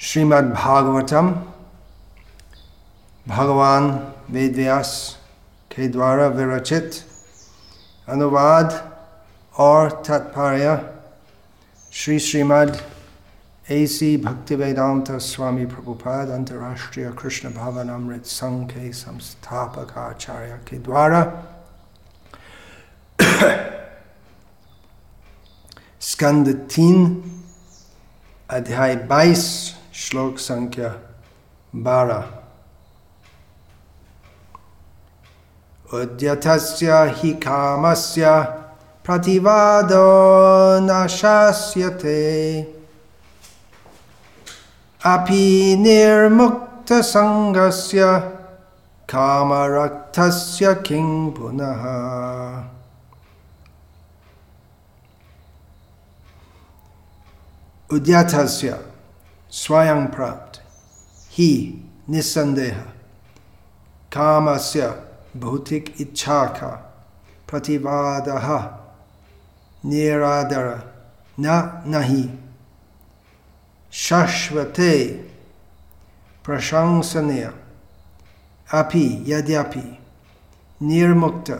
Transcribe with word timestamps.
श्रीमद् 0.00 0.50
भागवतम 0.54 1.28
भगवान 3.28 3.88
वेदव्यास 4.30 4.90
के 5.70 5.88
द्वारा 5.88 6.26
विरचित 6.26 6.90
अनुवाद 8.08 8.72
और 9.54 9.90
तात्पर्य 10.08 10.76
श्री 11.92 12.18
श्रीमद् 12.18 12.76
एसी 13.72 14.16
भक्ति 14.16 14.54
वेदांत 14.54 15.10
स्वामी 15.20 15.66
प्रभुपाद 15.66 16.28
अंतर्राष्ट्रीय 16.28 17.10
कृष्ण 17.18 17.50
भवन 17.54 17.88
अमृत 17.88 18.26
संघ 18.26 18.70
के 18.70 18.92
संस्थापक 18.92 19.96
आचार्य 19.98 20.60
के 20.70 20.78
द्वारा 20.78 21.22
स्कंद 26.00 26.54
तीन, 26.74 27.04
अध्याय 28.50 28.96
बाईस 28.96 29.74
श्लोक 30.00 30.38
संख्या 30.38 30.88
बारह 31.84 32.26
उद्यतस्य 35.96 36.96
हि 37.16 37.30
कामस्य 37.44 38.32
प्रतिवादो 39.04 40.08
न 40.82 41.06
शास्यते 41.10 42.20
अपि 45.00 45.44
निर्मुक्तसङ्गस्य 45.80 46.80
कामरक्तस्य 49.08 50.74
किं 50.86 51.08
पुनः 51.38 51.82
उद्यतस्य 57.96 58.70
स्वयं 59.52 60.06
प्राप्त 60.06 60.60
ही 61.32 61.50
निसंदेह 62.10 62.80
कामस्य 64.12 64.88
भौतिक 65.36 65.94
इच्छा 66.00 66.44
का 66.56 66.70
प्रतिवाद 67.50 68.28
निरादर 69.84 70.68
न 71.40 71.82
नहीं 71.86 72.24
शाश्वते 73.92 74.94
प्रशंसनीय 76.44 77.44
अपि 78.68 79.04
यद्यपि 79.28 79.86
निर्मुक्त 80.80 81.50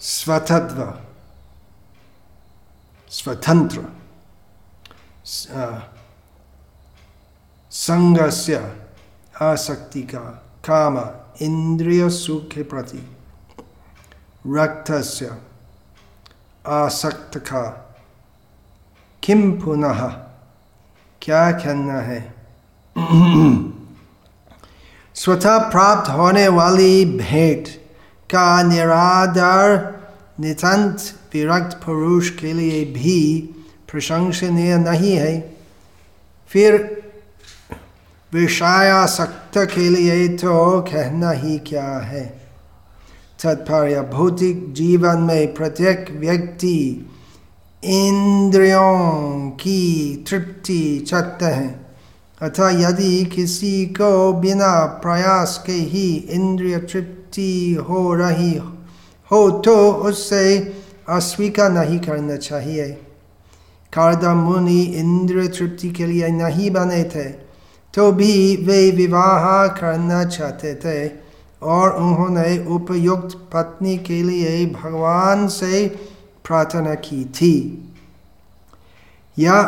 स्वतत्व 0.00 0.82
स्वतंत्र 3.12 3.84
संगस्य 7.72 8.76
आसक्ति 9.40 10.02
का 10.02 10.20
काम, 10.64 10.98
इंद्रिय 11.42 12.10
सुख 12.10 12.48
के 12.48 12.62
प्रति 12.62 13.16
रक्त 14.46 14.90
आसक्त 16.66 17.38
का 17.38 17.94
किम 19.22 19.60
पुनः, 19.60 20.08
क्या 21.22 21.52
कहना 21.52 22.00
है? 22.00 22.34
स्वतः 25.14 25.58
प्राप्त 25.58 26.10
होने 26.10 26.48
वाली 26.48 27.04
भेंट 27.04 27.68
का 28.30 28.62
निराधार 28.62 30.00
नितांत 30.40 30.98
विरक्त 31.34 31.76
पुरुष 31.76 32.30
के 32.30 32.52
लिए 32.52 32.84
भी 32.84 33.16
प्रशंसनीय 33.92 34.76
नहीं 34.78 35.14
है। 35.16 35.38
फिर 36.50 36.74
विषयासक्त 38.32 39.58
के 39.58 39.88
लिए 39.88 40.28
तो 40.28 40.80
कहना 40.80 41.30
ही 41.30 41.58
क्या 41.58 41.98
है 41.98 42.24
तत्पर्य 43.44 44.00
भौतिक 44.12 44.72
जीवन 44.72 45.18
में 45.18 45.54
प्रत्येक 45.54 46.10
व्यक्ति 46.10 46.78
इंद्रियों 47.84 49.50
की 49.50 50.24
तृप्ति 50.28 51.06
चाहते 51.08 51.44
हैं 51.44 51.86
अतः 52.42 52.70
यदि 52.80 53.24
किसी 53.24 53.86
को 53.86 54.32
बिना 54.32 54.84
प्रयास 55.02 55.62
के 55.66 55.72
ही 55.72 56.08
इंद्रिय 56.30 56.78
तृप्ति 56.78 57.74
हो 57.88 58.14
रही 58.14 58.52
हो 59.30 59.50
तो 59.60 59.92
उससे 59.92 60.58
अस्वीकार 61.08 61.70
नहीं 61.72 61.98
करना 61.98 62.36
चाहिए। 62.36 62.86
कार्दा 63.92 64.34
मुनि 64.34 64.80
इंद्रिय 65.00 65.48
तृप्ति 65.48 65.90
के 65.90 66.06
लिए 66.06 66.28
नहीं 66.32 66.70
बने 66.70 67.02
थे 67.14 67.28
तो 67.94 68.10
भी 68.12 68.34
वे 68.66 68.90
विवाह 68.96 69.66
करना 69.78 70.22
चाहते 70.24 70.74
थे 70.84 70.98
और 71.62 71.96
उन्होंने 71.96 72.58
उपयुक्त 72.74 73.36
पत्नी 73.52 73.96
के 73.98 74.22
लिए 74.22 74.66
भगवान 74.74 75.46
से 75.48 75.86
प्रार्थना 76.44 76.94
की 77.06 77.24
थी 77.34 77.54
या 79.36 79.58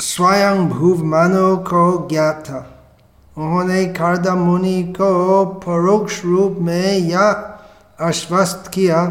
स्वयं 0.00 0.68
भूव 0.68 1.04
मानो 1.04 1.56
को 1.66 1.86
ज्ञात 2.08 2.42
था 2.48 2.66
उन्होंने 3.36 3.84
कार्दा 3.94 4.34
मुनि 4.34 4.82
को 4.96 5.44
परोक्ष 5.66 6.24
रूप 6.24 6.56
में 6.60 6.98
या 7.08 7.26
आश्वस्त 8.00 8.70
किया 8.74 9.02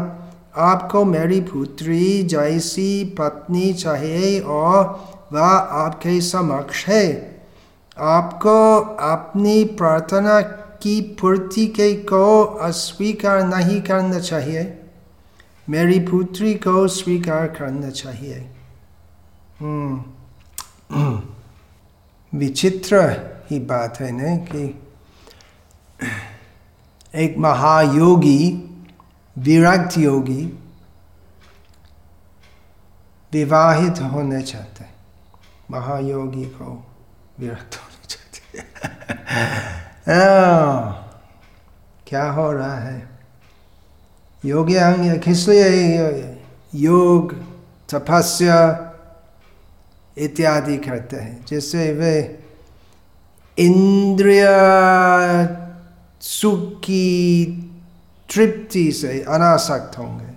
आपको 0.56 1.04
मेरी 1.04 1.40
पुत्री 1.40 2.22
जैसी 2.22 3.04
पत्नी 3.04 3.74
चाहिए 3.74 4.40
और 4.40 4.84
वह 5.32 5.46
आपके 5.48 6.20
समक्ष 6.20 6.86
है। 6.86 7.38
आपको 7.98 8.80
अपनी 8.96 9.64
प्रार्थना 9.64 10.40
की 10.82 11.00
पूर्ति 11.00 11.66
के 11.66 11.94
को 11.94 12.44
अस्वीकार 12.44 13.42
नहीं 13.42 13.82
करना 13.82 14.18
चाहिए। 14.18 14.82
मेरी 15.70 15.98
पुत्री 16.00 16.54
को 16.54 16.88
स्वीकार 16.88 17.46
करना 17.46 17.90
चाहिए। 17.90 18.50
विचित्र 22.34 23.10
ही 23.50 23.58
बात 23.58 24.00
है 24.00 24.10
न 24.12 24.36
कि 24.36 24.80
एक 27.14 27.38
महायोगी 27.38 28.67
विरक्त 29.38 29.98
योगी 29.98 30.58
विवाहित 33.32 34.00
होने 34.00 34.42
चाहते 34.42 34.84
महायोगी 35.70 36.44
को 36.44 36.86
विरक्त 37.40 37.76
होने 37.76 38.06
चाहते 38.06 38.28
क्या 42.06 42.30
हो 42.30 42.52
रहा 42.52 42.78
है? 42.78 43.08
योगी 44.44 44.74
अंग 44.74 45.20
किस 45.20 45.48
योग, 46.74 47.34
तपस्या 47.90 48.94
इत्यादि 50.18 50.76
करते 50.76 51.16
हैं, 51.16 51.44
जिससे 51.48 51.92
वे 51.92 52.44
इंद्रिय 53.58 54.46
सुख 56.20 56.80
की 56.80 57.64
तृप्ति 58.34 58.92
से 58.92 59.22
अनासक्त 59.22 59.98
होंगे। 59.98 60.28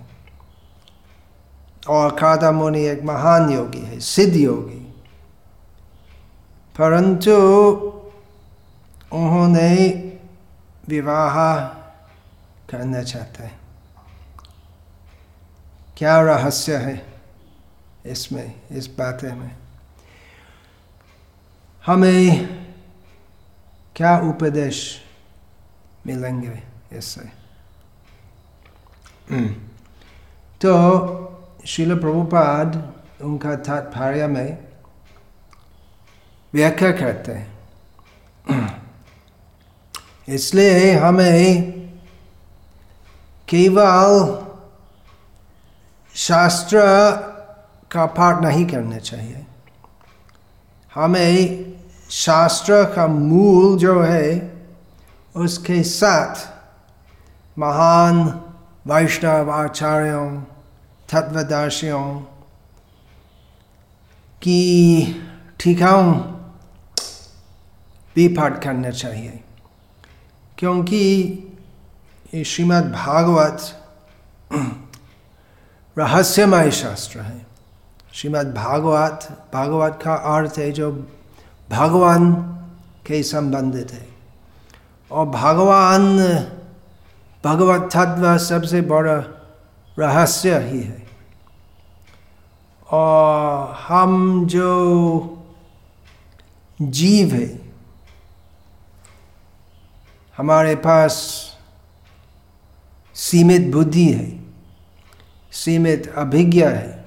और 1.88 2.10
कादा 2.10 2.52
मुनि 2.52 2.84
एक 2.84 3.02
महान 3.02 3.50
योगी 3.50 3.80
है, 3.80 4.00
सिद्ध 4.00 4.36
योगी। 4.36 5.02
परंतु 6.78 7.32
उन्होंने 9.12 9.88
विवाह 10.88 11.64
करना 12.70 13.02
चाहते 13.02 13.42
हैं। 13.42 13.60
क्या 15.96 16.20
रहस्य 16.20 16.76
है 16.76 17.06
इसमें, 18.06 18.60
इस 18.70 18.86
बातें 18.86 19.32
में? 19.32 19.56
हमें 21.86 22.46
क्या 23.96 24.18
उपदेश 24.18 25.02
मिलेंगे 26.06 26.62
इससे? 26.92 27.41
तो 30.60 30.72
शिल 31.66 31.98
प्रभुपाद 31.98 32.92
उनका 33.22 33.54
तात्पर्य 33.56 34.26
में 34.26 34.58
व्याख्या 36.54 36.90
करते 36.92 37.32
हैं। 37.32 37.52
इसलिए 40.28 40.92
हमें 40.92 41.72
केवल 43.48 44.42
शास्त्र 46.14 46.80
का 47.92 48.06
पाठ 48.06 48.42
नहीं 48.42 48.66
करना 48.66 48.98
चाहिए। 48.98 49.46
हमें 50.94 51.72
शास्त्र 52.10 52.84
का 52.84 53.06
मूल 53.06 53.78
जो 53.78 54.00
है, 54.02 54.52
उसके 55.36 55.82
साथ 55.82 56.34
महान 57.58 58.24
वैष्णव 58.86 59.50
आचार्यों 59.50 60.40
तत्वदर्शियों 61.12 62.14
की 64.42 65.06
ठिकाऊ 65.60 66.12
भी 68.16 68.28
पाठ 68.28 68.64
करना 68.64 68.90
चाहिए। 68.90 69.44
क्योंकि 70.58 71.02
श्रीमद् 72.46 72.92
भागवत 72.92 73.86
रहस्यमय 75.98 76.70
शास्त्र 76.70 77.20
है। 77.20 77.46
श्रीमद् 78.12 78.54
भागवत 78.54 79.46
भागवत 79.54 79.98
का 80.04 80.14
अर्थ 80.14 80.54
है 80.58 80.70
जो 80.70 80.92
भगवान 81.70 82.32
के 83.06 83.22
संबंधित 83.22 83.92
है। 83.92 84.08
और 85.10 85.26
भगवान 85.26 86.18
भगवत 87.44 87.90
तत्व 87.92 88.38
सबसे 88.38 88.80
बड़ा 88.80 89.16
रहस्य 89.98 90.58
ही 90.58 90.80
है। 90.80 91.06
और 92.90 93.72
हम 93.72 94.46
जो 94.46 94.68
जीव 96.82 97.34
है, 97.34 97.60
हमारे 100.36 100.74
पास 100.76 101.12
सीमित 103.14 103.72
बुद्धि 103.72 104.12
है, 104.12 104.44
सीमित 105.52 106.12
अभिज्ञा 106.16 106.70
है। 106.70 107.02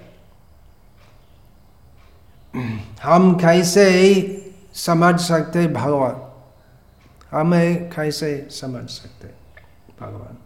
हम 3.03 3.35
कैसे 3.35 3.85
समझ 4.73 5.19
सकते 5.19 5.67
भगवान? 5.67 6.21
हमें 7.31 7.89
कैसे 7.89 8.47
समझ 8.51 8.89
सकते 8.89 9.44
भगवान। 10.01 10.37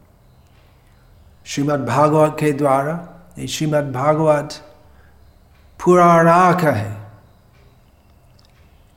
श्रीमद् 1.46 1.86
भागवत 1.86 2.38
के 2.40 2.52
द्वारा, 2.52 3.10
ये 3.40 3.48
श्रीमद् 3.48 3.94
भागवत 3.94 4.54
पुराणाक 5.86 6.62
है। 6.62 7.12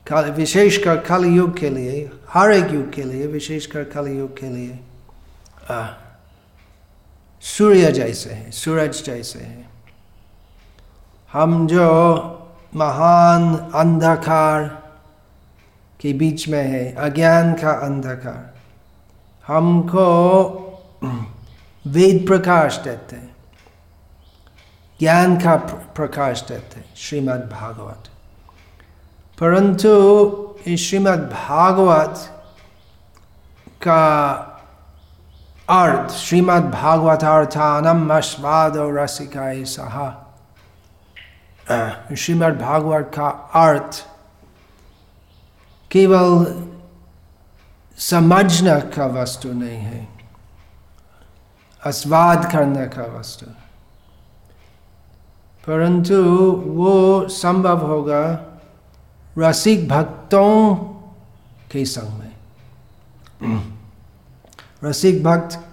कल 0.07 0.31
विशेषकर 0.31 0.97
कल 0.97 1.25
युग 1.25 1.57
के 1.57 1.69
लिए, 1.69 2.11
हर 2.29 2.51
एक 2.51 2.71
युग 2.71 2.93
के 2.93 3.03
लिए 3.03 3.27
विशेषकर 3.27 3.83
कल 3.83 4.07
युग 4.07 4.39
के 4.39 4.49
लिए 4.49 4.79
सूर्य 7.41 7.91
जैसे 7.91 8.29
है, 8.29 8.51
सूरज 8.51 9.03
जैसे 9.03 9.39
है। 9.39 9.69
हम 11.33 11.67
जो 11.67 11.87
महान 12.75 13.57
अंधकार 13.57 14.67
के 15.99 16.13
बीच 16.13 16.47
में 16.47 16.63
है, 16.63 16.93
अज्ञान 16.93 17.53
का 17.53 17.71
अंधकार 17.71 18.52
हमको 19.47 20.05
वेद 21.87 22.27
प्रकाश 22.27 22.77
देते 22.77 23.15
हैं। 23.15 23.35
ज्ञान 24.99 25.35
का 25.41 25.55
प्रकाश 25.95 26.41
देते 26.41 26.79
हैं, 26.79 26.95
श्रीमद् 26.95 27.51
भागवत। 27.51 28.09
परंतु 29.39 30.75
श्रीमद् 30.79 31.29
भागवत 31.31 32.45
का 33.81 34.03
अर्थ, 35.69 36.11
श्रीमद् 36.11 36.71
भागवत 36.71 37.23
अर्थानम 37.23 38.13
अस्वाद 38.17 38.77
और 38.77 38.99
रसिकाय 38.99 39.63
सहा। 39.63 40.19
श्रीमद् 42.17 42.61
भागवत 42.61 43.11
का 43.15 43.27
अर्थ 43.55 44.07
केवल 45.91 46.45
समझने 48.09 48.81
का 48.81 49.05
वस्तु 49.05 49.51
नहीं 49.51 49.77
है। 49.77 50.07
अस्वाद 51.83 52.51
करने 52.51 52.85
का 52.85 53.19
वस्तु। 53.19 53.45
परंतु 55.67 56.23
वो 56.67 57.27
संभव 57.27 57.87
होगा 57.87 58.45
रसिक 59.37 59.89
भक्तों 59.89 60.75
के 61.71 61.85
संग 61.85 62.19
में। 62.19 62.33
रसिक 64.83 65.23
भक्त 65.23 65.67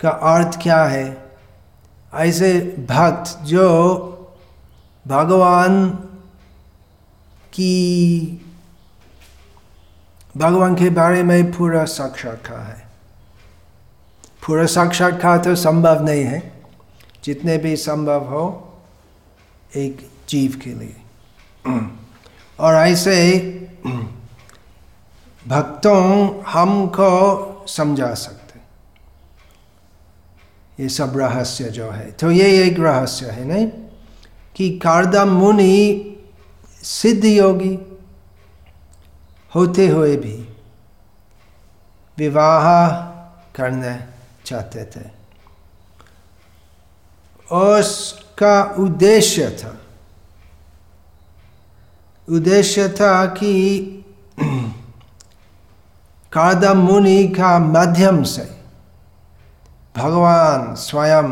का 0.00 0.10
अर्थ 0.10 0.62
क्या 0.62 0.84
है? 0.84 1.36
ऐसे 2.14 2.60
भक्त 2.90 3.42
जो 3.42 3.98
भगवान 5.06 5.90
की 7.52 8.26
भगवान 10.36 10.74
के 10.74 10.90
बारे 10.90 11.22
में 11.22 11.52
पूरा 11.52 11.84
साक्षात्कार 11.84 12.60
है। 12.60 12.88
पूरा 14.46 14.66
साक्षात्कार 14.66 15.38
तो 15.38 15.54
संभव 15.54 16.04
नहीं 16.04 16.24
है। 16.24 16.62
जितने 17.24 17.58
भी 17.58 17.76
संभव 17.76 18.24
हो, 18.24 18.72
एक 19.76 20.10
जीव 20.28 20.60
के 20.64 20.70
लिए। 20.70 20.96
और 22.60 22.74
ऐसे 22.74 23.40
भक्तों 25.48 26.28
हमको 26.42 27.64
समझा 27.68 28.14
सकते 28.14 28.60
ये 30.82 30.88
सब 30.88 31.16
रहस्य 31.16 31.64
जो 31.64 31.90
है 31.90 32.12
तो 32.12 32.30
ये 32.30 32.64
एक 32.64 32.76
रहस्य 32.78 33.26
है, 33.26 33.44
नहीं? 33.44 33.68
कि 34.56 34.78
कारदम 34.78 35.28
मुनि 35.28 36.16
सिद्ध 36.82 37.24
योगी 37.24 37.93
होते 39.54 39.88
हुए 39.88 40.16
भी 40.16 40.36
विवाह 42.18 42.66
करना 43.56 43.96
चाहते 44.46 44.84
थे। 44.84 45.04
उसका 47.54 48.62
उद्देश्य 48.78 49.50
था 49.50 49.80
उद्देश्य 52.28 52.88
था 52.88 53.26
कि 53.26 53.52
कादम 56.32 56.78
मुनि 56.78 57.28
का 57.28 57.58
माध्यम 57.58 58.22
से 58.22 58.44
भगवान 59.96 60.74
स्वयं 60.74 61.28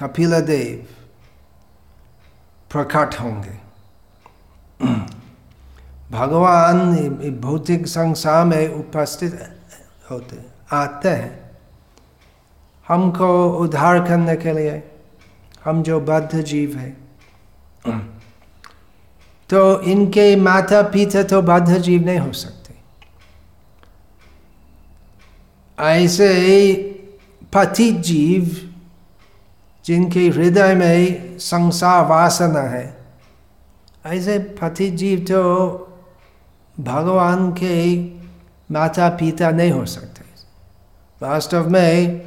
कपिल 0.00 0.40
देव 0.40 0.86
प्रकट 2.70 3.20
होंगे। 3.20 3.56
भगवान 6.10 6.94
भौतिक 7.40 7.86
संसार 7.86 8.44
में 8.44 8.68
उपस्थित 8.68 9.32
होते, 10.10 10.36
आते 10.72 11.08
हैं। 11.08 11.50
हमको 12.86 13.48
उद्धार 13.52 13.98
करने 14.08 14.36
के 14.36 14.52
लिए 14.52 14.82
हम 15.64 15.82
जो 15.82 16.00
बद्ध 16.00 16.42
जीव 16.42 16.76
है। 16.76 16.90
तो 19.50 19.80
इनके 19.82 20.36
माता 20.36 20.82
पिता 20.82 21.22
तो 21.22 21.40
बद्ध 21.42 21.78
जीव 21.78 22.04
नहीं 22.06 22.18
हो 22.18 22.32
सकते। 22.32 22.74
ऐसे 25.78 26.74
पति 27.52 27.90
जीव 27.92 28.72
जिनके 29.84 30.28
हृदय 30.28 30.74
में 30.74 31.38
संसार 31.38 32.06
वासना 32.06 32.60
है, 32.60 32.96
ऐसे 34.06 34.38
पति 34.62 34.90
जीव 34.90 35.20
तो 35.20 35.42
भगवान 36.80 37.52
के 37.52 37.96
माता 38.72 39.08
पिता 39.08 39.50
नहीं 39.50 39.70
हो 39.70 39.86
सकते। 39.86 40.24
वास्तव 41.22 41.68
में 41.70 42.18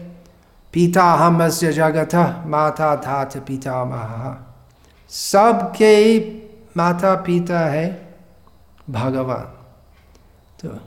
पिता 0.73 1.03
हमस्य 1.03 1.71
जगत 1.73 2.15
माता 2.45 2.95
धात 2.95 3.37
पिता 3.37 3.83
महा 3.85 4.35
सबके 5.09 6.19
माता 6.77 7.15
पिता 7.15 7.59
है 7.59 8.15
भगवान। 8.89 9.45
तो 10.59 10.77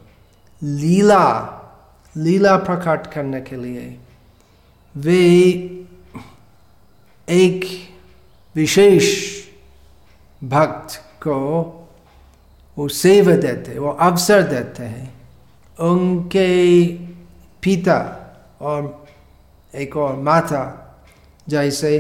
लीला 0.63 1.25
लीला 2.17 2.57
प्रकट 2.57 3.07
करने 3.07 3.41
के 3.41 3.57
लिए 3.57 3.99
वे 4.97 5.21
एक 7.29 7.65
विशेष 8.55 9.07
भक्त 10.45 10.97
को 11.23 11.79
वो 12.77 12.89
सेवा 12.89 13.35
देते 13.37 13.79
वो 13.79 13.91
अवसर 13.91 14.43
देते 14.43 14.85
हैं। 14.85 15.13
उनके 15.81 16.83
पिता 17.63 17.99
और 18.61 19.07
एक 19.75 19.97
और 19.97 20.17
माता, 20.17 20.63
जैसे 21.49 21.99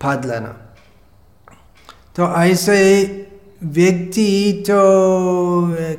पद 0.00 0.24
लेना 0.26 0.56
तो 2.16 2.32
ऐसे 2.36 2.78
व्यक्ति 3.62 4.64
तो 4.66 4.78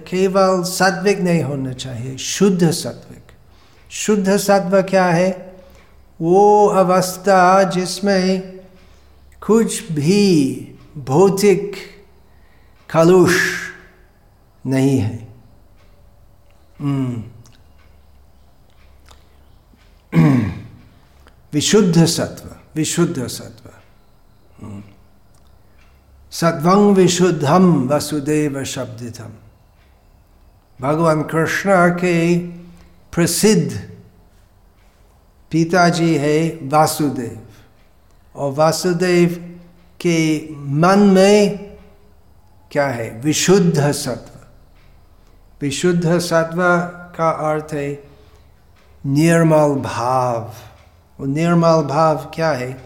केवल 0.08 0.64
सात्विक 0.64 1.20
नहीं 1.20 1.44
होना 1.44 1.74
चाहिए, 1.74 2.18
शुद्ध 2.18 2.72
सात्विक। 2.72 3.32
शुद्ध 3.92 4.38
सत्व 4.38 4.82
क्या 4.82 5.06
है? 5.06 5.32
वो 6.20 6.68
अवस्था 6.68 7.64
जिसमें 7.64 8.42
कुछ 9.42 9.92
भी 9.92 10.22
भौतिक 10.98 11.76
खलुष 12.94 13.36
नहीं 14.66 15.00
है। 15.00 15.34
विशुद्ध 21.54 22.06
सत्व 22.06 22.56
विशुद्ध 22.76 23.28
सत्व। 23.28 23.70
सत्वंग 26.32 26.96
विशुद्धम 26.96 27.88
वसुदेव 27.88 28.64
शब्दितम। 28.64 29.30
भगवान 30.82 31.24
कृष्ण 31.24 31.90
के 31.90 32.40
प्रसिद्ध 33.14 33.90
पिताजी 35.52 36.16
है 36.16 36.60
वासुदेव। 36.64 37.48
और 38.36 38.52
वासुदेव 38.52 39.60
के 40.00 40.50
मन 40.56 41.00
में 41.00 41.73
क्या 42.74 42.88
है? 42.88 43.22
विशुद्ध 43.24 43.92
सत्व। 43.92 44.40
विशुद्ध 45.62 46.20
सत्व 46.20 46.58
का 47.18 47.30
अर्थ 47.30 47.68
है 47.74 48.04
निर्मल 49.06 49.76
भाव। 49.76 50.54
वो 51.20 51.26
निर्मल 51.26 51.82
भाव 51.82 52.32
क्या 52.36 52.52
है? 52.52 52.82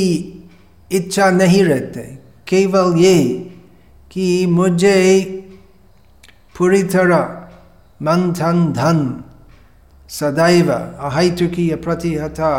इच्छा 0.92 1.30
नहीं 1.30 1.64
रहते, 1.64 2.18
केवल 2.48 2.96
ये 2.96 3.24
कि 4.10 4.46
मुझे 4.46 5.22
पूरी 6.58 6.82
तरह 6.82 7.48
मन 8.02 8.32
धन 8.32 8.72
धन 8.72 9.22
सदैव 10.08 10.72
अहितुकी 10.72 11.74
प्रतिहता 11.74 12.52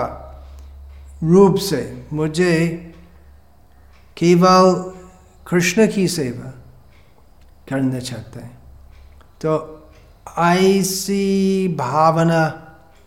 रूप 1.24 1.56
से 1.56 2.08
मुझे 2.14 2.54
केवल 4.18 4.74
कृष्ण 5.48 5.88
की 5.88 6.08
सेवा 6.08 6.54
करना 7.70 8.00
चाहते 8.00 8.40
हैं। 8.40 8.58
तो 9.42 9.74
ऐसी 10.40 11.68
भावना 11.68 12.48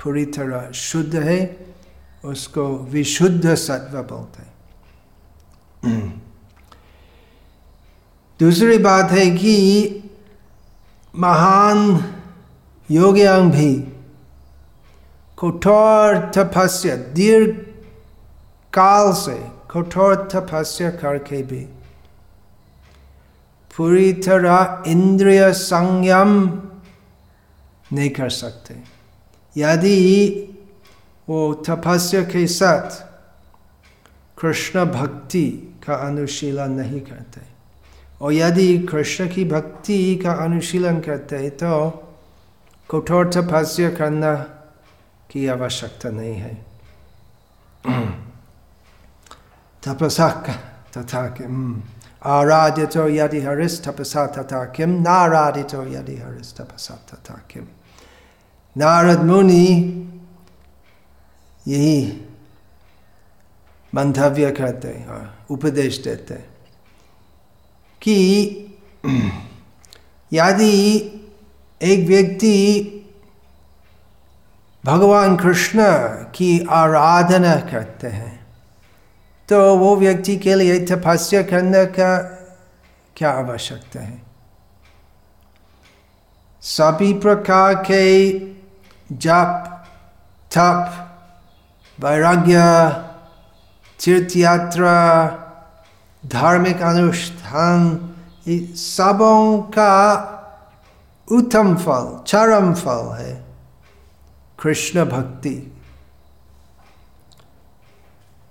पूरी 0.03 0.25
तरह 0.25 0.71
शुद्ध 0.71 1.15
है, 1.17 1.67
उसको 2.25 2.79
विशुद्ध 2.79 3.55
सत्व 3.55 4.03
बोलते 4.03 4.43
हैं। 4.43 6.23
दूसरी 8.41 8.79
बात 8.79 9.11
है 9.11 9.31
कि 9.31 9.55
महान 11.17 12.05
योग्यांग 12.91 13.53
भी 13.53 13.93
कठोर 15.41 16.17
तपस्या 16.37 16.95
दीर्घ 17.15 17.53
काल 18.73 19.13
से 19.15 19.39
कठोर 19.71 20.15
तपस्या 20.33 20.91
करके 20.93 21.43
भी। 21.43 21.61
पूरी 23.71 24.13
तरह 24.13 24.83
इंद्रिय 24.87 25.53
संयम 25.53 26.33
नहीं 27.91 28.11
कर 28.11 28.31
सकते। 28.31 28.75
यदि 29.57 29.99
वो 31.29 31.53
तपस्या 31.69 32.23
के 32.23 32.47
साथ 32.47 33.01
कृष्ण 34.39 34.85
भक्ति 34.85 35.47
का 35.87 35.95
अनुशीलन 36.09 36.71
नहीं 36.73 37.01
करते, 37.01 37.41
और 38.21 38.33
यदि 38.33 38.79
कृष्ण 38.87 39.29
की 39.29 39.45
भक्ति 39.47 40.17
का 40.17 40.33
अनुशीलन 40.45 41.01
करते 41.01 41.49
तो 41.51 41.91
कठोर 42.91 43.31
तपस्या 43.33 43.91
करना 43.91 44.35
की 45.31 45.47
आवश्यकता 45.47 46.11
नहीं 46.11 46.35
है। 46.35 46.55
तपसा 49.85 50.29
तथा 50.97 51.27
किम 51.29 51.83
आराधितो 52.27 53.09
यदि 53.09 53.41
हरिस 53.41 53.85
तपसा 53.85 54.27
तथा 54.27 54.65
किम 54.77 54.91
नाराधितो 55.03 55.83
यदि 55.87 56.17
हरिस 56.17 56.57
तपसा 56.57 56.95
तथा 57.11 57.35
किम 57.51 57.67
नारद 58.77 59.23
मुनि, 59.25 59.67
यही 61.67 62.27
मंतव्य 63.95 64.51
करते 64.51 64.93
उपदेश 65.51 65.99
देते 66.05 66.35
कि 68.03 68.17
यदि 70.33 70.77
एक 71.83 72.07
व्यक्ति 72.09 72.57
भगवान 74.85 75.37
कृष्ण 75.37 75.83
की 76.09 76.67
आराधना 76.71 77.55
करते 77.55 78.07
हैं। 78.07 78.47
तो 79.49 79.77
वो 79.77 79.97
व्यक्ति 79.97 80.37
के 80.37 80.55
लिए 80.55 80.87
तपस्या 80.87 81.43
करने 81.43 81.87
का 81.87 82.19
क्या 83.17 83.31
आवश्यकता 83.31 84.01
है? 84.01 84.23
सभी 86.61 87.15
प्रकार 87.15 87.75
के 87.75 88.39
जप, 89.13 89.85
तप, 90.53 91.07
वैराग्य, 92.01 92.57
तीर्थ 94.05 94.37
यात्रा, 94.37 95.27
धार्मिक 96.27 96.83
अनुष्ठान 96.83 98.07
सबों 98.75 99.59
का 99.59 100.15
उत्तम 101.33 101.77
फल, 101.77 102.25
चरम 102.27 102.75
फल 102.75 103.17
है। 103.21 103.50
कृष्ण 104.61 105.05
भक्ति 105.05 105.55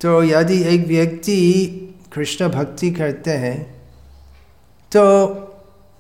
तो 0.02 0.22
यदि 0.24 0.62
एक 0.74 0.88
व्यक्ति 0.88 1.36
कृष्ण 2.14 2.48
भक्ति 2.48 2.92
करते 2.92 3.32
हैं 3.38 3.58
तो 4.92 5.04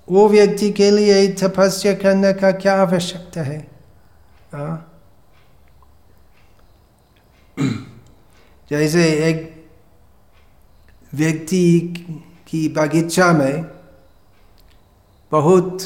वो 0.07 0.27
व्यक्ति 0.29 0.71
के 0.71 0.89
लिए 0.91 1.27
तपस्या 1.33 1.93
करने 1.93 2.33
का 2.33 2.51
क्या 2.51 2.75
आवश्यकता 2.81 3.41
है 3.41 3.59
आ? 4.55 4.75
जैसे 8.69 9.03
एक 9.29 9.45
व्यक्ति 11.13 11.65
की 12.47 12.67
बगीचा 12.69 13.31
में 13.33 13.63
बहुत 15.31 15.83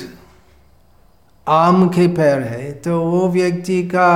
आम 1.48 1.88
के 1.90 2.08
पेड़ 2.08 2.44
है 2.44 2.72
तो 2.82 3.00
वो 3.02 3.28
व्यक्ति 3.30 3.82
का 3.84 4.10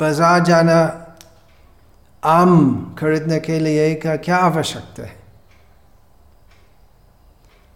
बाज़ार 0.00 0.44
जाना 0.44 0.78
आम 2.22 2.94
खरीदने 2.98 3.38
के 3.40 3.58
लिए 3.58 3.94
का 3.94 4.16
क्या 4.18 4.36
आवश्यकता 4.38 5.02
है? 5.02 5.16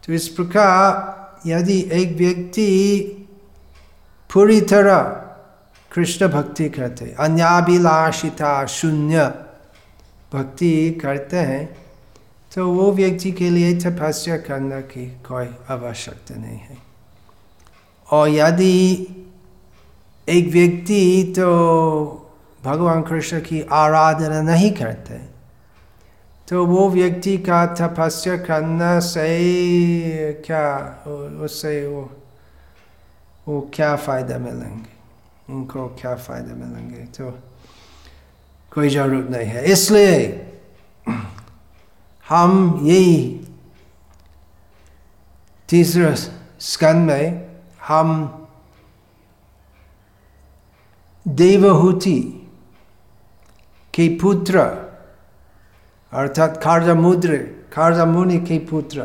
तो 0.05 0.13
इस 0.13 0.29
प्रकार 0.29 1.49
यदि 1.49 1.79
एक 1.93 2.17
व्यक्ति 2.19 2.67
पूरी 4.31 4.61
तरह 4.63 4.99
कृष्ण 5.91 6.29
भक्ति 6.29 6.69
करते, 6.71 7.15
अन्याभिलाषिता 7.21 8.67
शून्य 8.67 9.27
भक्ति 10.33 10.91
करते 11.03 11.37
हैं 11.37 11.65
तो 12.53 12.69
वो 12.69 12.93
व्यक्ति 12.93 13.33
के 13.33 13.51
लिए 13.51 13.75
तपस्या 13.81 14.37
करने 14.39 14.81
की 14.83 15.07
कोई 15.27 15.47
आवश्यकता 15.71 16.35
नहीं 16.35 16.59
है। 16.59 16.90
और 18.11 18.29
यदि 18.29 19.07
एक 20.29 20.49
व्यक्ति 20.49 21.35
तो 21.39 21.47
भगवान 22.65 23.03
कृष्ण 23.03 23.41
की 23.41 23.63
आराधना 23.63 24.43
नहीं 24.43 24.73
करते 24.73 25.31
तो 26.49 26.67
वो 26.67 26.89
व्यक्ति 26.91 27.39
का 27.39 27.67
तपस्या 27.67 28.37
करना 28.37 29.01
से 29.01 30.43
क्या, 30.47 31.03
उससे 31.45 31.87
वो 31.87 32.11
वो 33.49 33.71
क्या 33.75 33.97
फ़ायदा 33.97 34.39
मिलेंगे? 34.39 35.53
उनको 35.53 35.87
क्या 35.89 36.15
फ़ायदा 36.15 36.55
मिलेंगे? 36.55 36.97
तो 36.97 37.31
कोई 38.75 38.89
ज़रूरत 38.89 39.31
नहीं 39.31 39.47
है। 39.47 39.65
इसलिए 39.65 40.47
हम 42.29 42.81
यही 42.83 43.47
तीसरे 45.69 46.15
स्कंद 46.61 47.11
में 47.11 47.50
हम 47.89 48.09
देवहूति 51.27 52.19
के 53.95 54.09
पुत्र, 54.19 54.59
अर्थात 56.13 56.61
खारजामुद्र, 56.63 57.37
खारजामुनि 57.73 58.39
के 58.41 58.59
पुत्र 58.71 59.03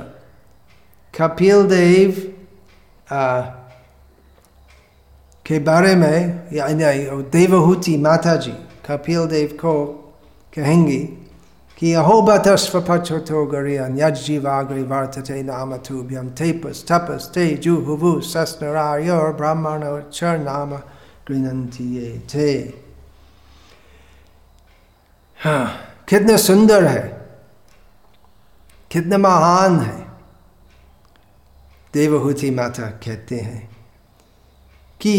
कपिल 1.14 1.64
देव 1.68 2.12
के 5.46 5.60
बारे 5.60 5.96
में 5.96 6.50
या 6.54 6.68
देवहूति 7.32 7.98
माता 7.98 8.36
जी 8.36 8.52
कपिल 8.88 9.26
देव 9.28 9.58
को 9.62 9.76
कहेंगे 10.54 11.00
कि 11.86 11.92
अहोबत 11.94 12.48
स्वपचोतो 12.60 13.46
गरियन 13.46 13.98
यज्जीवाग्रि 13.98 14.84
वर्तते 14.84 15.42
नाम 15.44 15.76
तुभ्यम 15.86 16.30
तेपस 16.34 16.84
तपस 16.90 17.30
ते 17.34 17.46
जुहुवु 17.62 18.14
सस्नरायोर 18.24 19.34
ब्राह्मण 19.34 19.84
चर 20.10 20.38
नाम 20.40 20.74
गृणंती 21.28 21.86
ये 21.96 22.56
हाँ 25.40 25.66
कितना 26.10 26.38
सुंदर 26.40 26.86
है 26.86 27.06
कितना 28.92 29.18
महान 29.20 29.80
है 29.82 30.02
देवहूति 31.94 32.52
माता 32.52 32.90
कहते 33.06 33.40
हैं 33.42 33.64
कि 35.02 35.16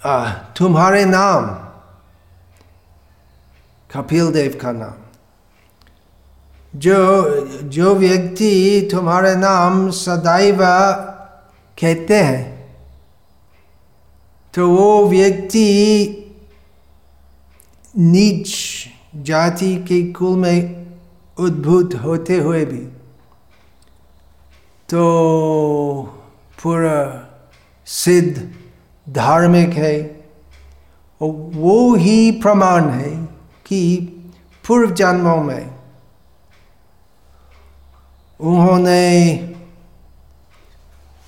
आ, 0.00 0.30
तुम्हारे 0.56 1.04
नाम 1.04 1.67
कपिल 3.94 4.30
देव 4.30 4.58
का 4.62 4.72
नाम 4.72 4.94
जो 6.78 7.40
जो 7.68 7.94
व्यक्ति 7.94 8.88
तुम्हारे 8.90 9.34
नाम 9.36 9.90
सदैव 9.90 10.58
कहते 11.78 12.14
हैं 12.14 12.58
तो 14.54 14.70
वो 14.70 15.08
व्यक्ति 15.08 15.64
नीच 17.98 18.54
जाति 19.16 19.76
के 19.76 20.12
कुल 20.12 20.36
में 20.36 20.86
उद्भूत 21.38 21.94
होते 21.94 22.36
हुए 22.38 22.64
भी 22.64 22.84
तो 24.88 25.02
पूरा 26.62 27.24
सिद्ध 27.86 28.50
धार्मिक 29.14 29.68
है, 29.68 30.26
वो 31.22 31.94
ही 31.94 32.30
प्रमाण 32.30 32.88
है। 32.88 33.27
कि 33.68 33.96
पूर्व 34.66 34.94
जन्मों 34.94 35.36
में 35.36 35.78
उन्होंने 38.40 39.36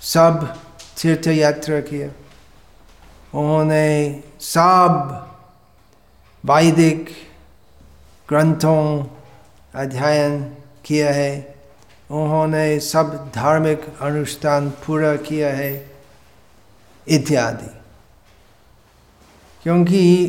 सब 0.01 0.57
तीर्थ 1.03 1.27
यात्रा 1.27 1.81
किया। 1.81 2.09
उन्होंने 3.39 4.23
सब 4.41 4.89
वैदिक 6.45 7.11
ग्रंथों 8.29 9.07
अध्ययन 9.75 10.57
किया 10.85 11.13
है। 11.13 11.55
उन्होंने 12.11 12.81
सब 12.81 13.33
धार्मिक 13.35 13.99
अनुष्ठान 14.03 14.71
पूरा 14.71 15.17
किया 15.17 15.49
है, 15.49 15.91
इत्यादि। 17.09 17.81
क्योंकि 19.63 20.27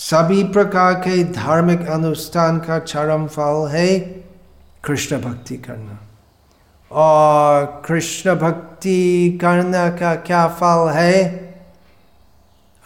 सभी 0.00 0.44
प्रकार 0.44 0.94
के 0.94 1.24
धार्मिक 1.24 1.88
अनुष्ठान 1.88 2.58
का 2.58 2.78
चरम 2.78 3.26
फल 3.26 3.68
है 3.70 3.98
कृष्ण 4.84 5.20
भक्ति 5.20 5.56
करना। 5.56 5.98
और 6.92 7.82
कृष्ण 7.84 8.34
भक्ति 8.34 9.38
करने 9.42 9.98
का 9.98 10.14
क्या 10.14 10.48
फल 10.48 10.90
है? 10.94 11.14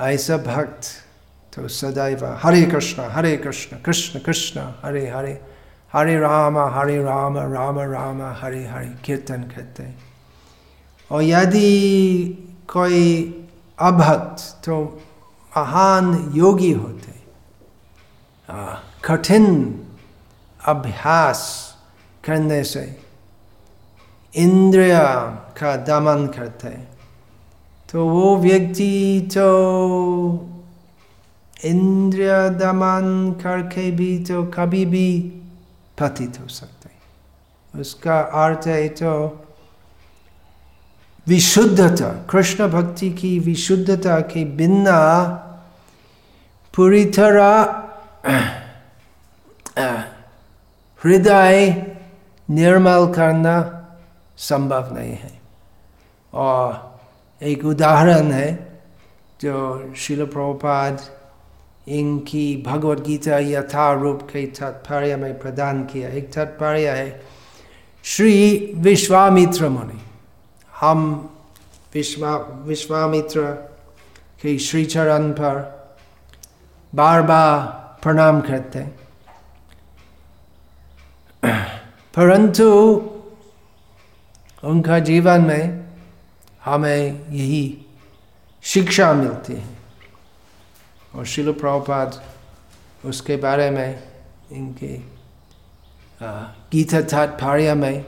ऐसा 0.01 0.37
भक्त 0.37 0.83
तो 1.55 1.69
सदैव 1.69 2.25
हरे 2.43 2.63
कृष्ण 2.63 3.03
हरे 3.03 3.37
कृष्ण 3.37 3.77
कृष्ण 3.77 4.19
कृष्ण, 4.19 4.61
हरे 4.61 5.09
हरे 5.09 5.41
हरे 5.93 6.19
राम 6.19 6.59
हरे 6.59 7.05
राम 7.05 7.39
राम 7.39 7.79
राम, 7.79 8.23
हरे 8.23 8.67
हरे, 8.67 8.93
कीर्तन 9.05 9.43
करते 9.43 9.95
और 11.11 11.23
यदि 11.23 11.79
कोई 12.69 13.31
अभक्त 13.79 14.65
तो 14.65 15.03
महान 15.57 16.33
योगी 16.35 16.71
होते। 16.73 17.13
कठिन 19.05 19.47
अभ्यास 20.61 21.41
करने 22.25 22.63
से 22.65 22.85
इंद्रिया 24.35 25.05
का 25.59 25.77
दमन 25.77 26.27
करते। 26.27 26.69
तो 27.89 28.07
वो 28.09 28.37
व्यक्ति 28.37 29.29
तो 29.35 29.49
इंद्रिय 31.65 32.33
दमन 32.51 33.33
करके 33.43 33.91
भी 33.91 34.19
तो 34.25 34.43
कभी 34.45 34.85
भी 34.87 35.21
पतित 35.99 36.41
हो 36.41 36.49
सकते। 36.49 36.91
उसका 37.75 38.19
अर्थ 38.21 38.67
है 38.67 38.89
तो 38.89 39.13
विशुद्धता, 41.27 42.09
कृष्ण 42.31 42.69
भक्ति 42.69 43.11
की 43.11 43.39
विशुद्धता 43.39 44.21
के 44.21 44.45
बिना 44.45 45.01
पूरी 46.77 47.05
तरह 47.17 47.53
हृदय 51.01 51.59
निर्मल 52.49 53.07
करना 53.15 53.57
संभव 54.39 54.95
नहीं 54.95 55.13
है 55.13 55.33
और 56.33 57.47
एक 57.47 57.65
उदाहरण 57.65 58.31
है 58.33 58.53
जो 59.41 59.59
शिल 59.97 60.25
प्रभुपाद 60.25 61.01
इनकी 61.91 62.47
भगवत 62.67 63.01
गीता 63.07 63.39
यथा 63.39 63.93
रूप 63.93 64.23
के 64.33 64.45
तात्पर्य 64.59 65.17
में 65.17 65.39
प्रदान 65.39 65.85
किया 65.85 66.09
एक 66.11 66.33
तात्पर्य 66.35 66.91
है 66.91 67.09
श्री 68.05 68.35
विश्वामित्र 68.85 69.69
मुनि 69.69 70.01
हम 70.73 71.05
विश्वा 71.95 72.37
विश्वामित्र 72.67 73.43
के 74.43 74.59
श्री 74.59 74.85
चरण 74.87 75.31
पर 75.33 75.63
बार 76.95 77.23
बार 77.23 77.61
प्रणाम 78.03 78.41
करते 78.41 78.81
परंतु 82.15 82.67
उनका 84.65 84.99
जीवन 84.99 85.41
में 85.41 85.85
हमें 86.65 87.31
यही 87.31 87.87
शिक्षा 88.65 89.13
मिलती 89.13 89.55
है। 89.55 89.77
और 91.15 91.25
शिल 91.27 91.53
प्रभुपाद 91.53 92.23
उसके 93.05 93.37
बारे 93.37 93.71
में 93.71 94.03
इनके 94.53 94.97
गीता 96.73 97.01
तात्पर्य 97.03 97.75
में 97.75 98.05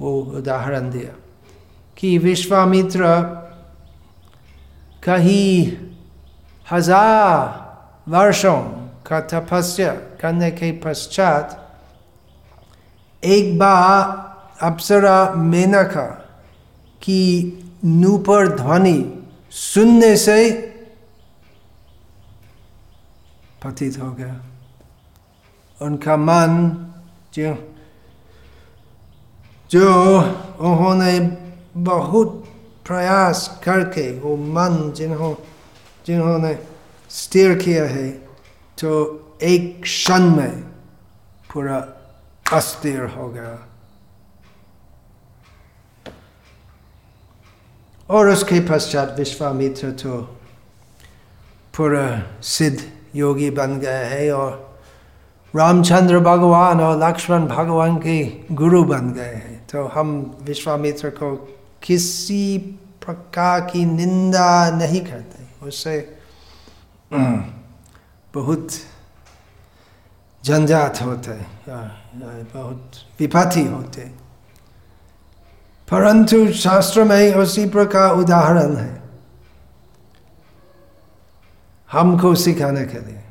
वो 0.00 0.20
उदाहरण 0.38 0.90
दिया 0.90 1.14
कि 1.96 2.16
विश्वामित्र 2.18 3.06
कहीं 5.04 5.72
हज़ार 6.66 7.69
वर्षों 8.10 8.58
का 9.06 9.20
तपस्या 9.30 9.92
करने 10.20 10.50
के 10.50 10.70
पश्चात 10.84 11.56
एक 13.22 13.58
बार 13.58 14.66
अप्सरा 14.66 15.18
मेनका 15.44 16.06
की 17.02 17.22
नूपर 17.84 18.48
ध्वनि 18.56 18.98
सुनने 19.52 20.16
से 20.16 20.38
पतित 23.64 23.98
हो 23.98 24.10
गया 24.12 24.40
उनका 25.78 26.16
मन 26.18 26.56
जो 27.34 27.54
जो 29.70 29.86
उन्होंने 30.60 31.18
बहुत 31.82 32.44
प्रयास 32.86 33.46
करके 33.64 34.10
वो 34.20 34.36
मन 34.54 34.92
जिन्हों 34.96 35.34
जिन्होंने 36.06 36.54
स्थिर 37.10 37.54
किया 37.58 37.84
है 37.84 38.08
तो 38.78 38.90
एक 39.42 39.82
क्षण 39.82 40.30
में 40.30 40.60
पूरा 41.52 41.76
अस्थिर 42.52 43.04
हो 43.06 43.28
गया। 43.28 43.58
और 48.08 48.28
उसके 48.28 48.60
पश्चात 48.60 49.14
विश्वामित्र 49.18 49.90
तो 49.90 50.18
पूरा 51.76 52.06
सिद्ध 52.42 52.78
योगी 53.16 53.50
बन 53.50 53.78
गए 53.78 54.04
हैं 54.04 54.30
और 54.32 54.52
रामचंद्र 55.56 56.18
भगवान 56.20 56.80
और 56.80 57.02
लक्ष्मण 57.04 57.46
भगवान 57.46 57.96
के 57.96 58.24
गुरु 58.54 58.82
बन 58.84 59.12
गए 59.12 59.34
हैं। 59.34 59.66
तो 59.66 59.84
हम 59.84 60.38
विश्वामित्र 60.42 61.10
को 61.10 61.34
किसी 61.82 62.58
प्रकार 63.04 63.60
की 63.60 63.84
निंदा 63.84 64.70
नहीं 64.70 65.00
करते 65.00 65.66
उससे 65.66 66.19
बहुत 67.12 68.68
झंझाट 70.44 71.02
होते 71.02 71.32
बहुत 72.54 72.92
विपत्ति 73.20 73.64
होते। 73.66 74.00
परंतु 75.90 76.52
शास्त्र 76.52 77.04
में 77.04 77.34
उसी 77.34 77.68
प्रकार 77.68 78.10
उदाहरण 78.10 78.76
है। 78.76 79.02
हमको 81.92 82.34
सिखाने 82.34 82.84
के 82.84 82.98
लिए 82.98 83.24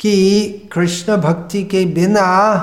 कि 0.00 0.48
कृष्ण 0.72 1.16
भक्ति 1.16 1.64
के 1.64 1.84
बिना 1.84 2.56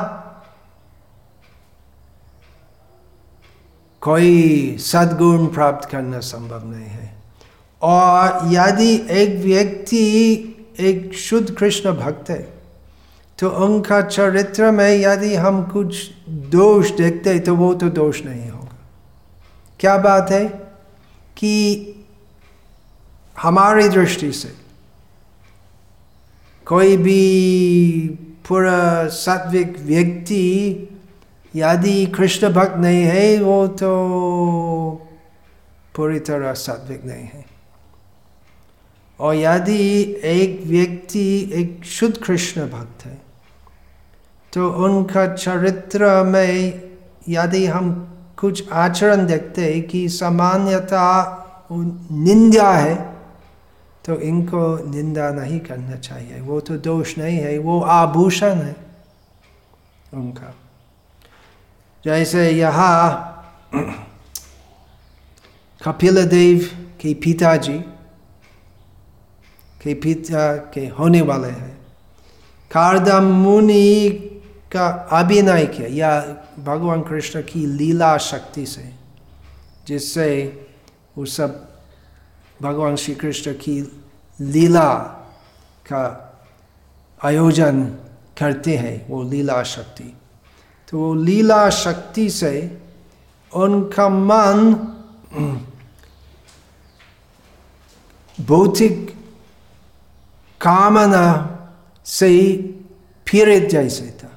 कोई 4.02 4.78
सदगुण 4.78 5.48
प्राप्त 5.48 5.90
करना 5.90 6.20
संभव 6.20 6.66
नहीं 6.66 6.86
है। 6.86 7.19
और 7.82 8.54
यदि 8.54 9.08
एक 9.10 9.40
व्यक्ति 9.44 10.06
एक 10.80 11.14
शुद्ध 11.14 11.52
कृष्ण 11.52 11.92
भक्त 11.92 12.30
है 12.30 12.54
तो 13.40 13.50
उनका 13.50 14.02
चरित्र 14.02 14.72
में 14.72 14.98
यदि 14.98 15.36
हम 15.36 15.64
कुछ 15.64 16.12
दोष 16.30 16.92
देखते 16.92 17.40
तो 17.40 17.56
वो 17.56 17.74
तो 17.74 17.90
दोष 17.90 18.26
नहीं 18.26 18.50
होगा। 18.50 18.78
क्या 19.80 19.98
बात 19.98 20.32
है? 20.32 20.46
कि 21.38 21.96
हमारी 23.42 23.90
दृष्टि 23.90 24.32
से 24.32 24.54
कोई 26.66 26.98
भी 26.98 27.22
पूरा 28.48 29.08
सात्विक 29.08 29.80
व्यक्ति 29.80 30.46
यदि 31.56 32.06
कृष्ण 32.06 32.50
भक्त 32.50 32.78
नहीं 32.78 33.04
है, 33.04 33.44
वो 33.44 33.68
तो 33.68 33.92
पूरी 35.96 36.20
तरह 36.20 36.54
सात्विक 36.54 37.06
नहीं 37.06 37.24
है। 37.24 37.49
और 39.20 39.36
यदि 39.36 39.82
एक 40.24 40.62
व्यक्ति 40.68 41.28
एक 41.54 41.86
शुद्ध 41.86 42.16
कृष्ण 42.18 42.68
भक्त 42.70 43.06
है 43.06 43.18
तो 44.54 44.70
उनका 44.86 45.26
चरित्र 45.36 46.24
में 46.24 46.82
यदि 47.30 47.66
हम 47.66 47.92
कुछ 48.38 48.72
आचरण 48.72 49.26
देखते 49.28 49.74
हैं 49.74 49.82
कि 49.88 50.08
सामान्यता 50.10 51.08
निंदा 51.72 52.72
है 52.72 52.96
तो 54.06 54.16
इनको 54.20 54.62
निंदा 54.90 55.30
नहीं 55.30 55.60
करना 55.60 55.96
चाहिए। 55.96 56.40
वो 56.42 56.60
तो 56.60 56.78
दोष 56.78 57.18
नहीं 57.18 57.38
है, 57.38 57.58
वो 57.58 57.82
आभूषण 57.82 58.54
है 58.56 58.76
उनका। 60.14 60.54
जैसे 62.06 62.50
यहाँ 62.52 63.36
कपिल 65.82 66.26
देव 66.28 66.70
के 67.02 67.14
पिताजी 67.14 67.80
के 69.82 69.94
पिता 69.94 70.56
के 70.56 70.88
होने 70.88 71.22
वाले 71.22 71.48
हैं। 71.48 71.78
कारदम 72.72 73.24
मुनि 73.24 74.10
का 74.72 74.88
अभिनय 74.88 75.66
किया। 75.66 75.88
या 75.88 76.22
भगवान 76.64 77.02
कृष्ण 77.02 77.42
की 77.42 77.66
लीला 77.66 78.18
शक्ति 78.18 78.66
से, 78.66 78.94
जिससे 79.88 80.62
वो 81.18 81.26
सब 81.26 81.70
भगवान 82.62 82.96
श्री 82.96 83.16
कृष्ण 83.16 83.54
की 83.54 84.02
लीला 84.42 84.94
का 85.86 86.26
आयोजन 87.24 87.84
करते 88.40 88.78
हैं, 88.78 89.08
वो 89.10 89.24
लीला 89.24 89.64
शक्ति। 89.64 90.18
तो 90.90 91.00
वो 91.00 91.14
लीला 91.14 91.70
शक्ति 91.70 92.30
से 92.30 92.82
उनका 93.56 94.10
मन 94.10 94.74
भौतिक 98.42 99.19
कामना 100.62 101.26
से 102.06 102.30
पीड़ित 103.28 103.70
जैसे 103.70 104.10
था 104.24 104.30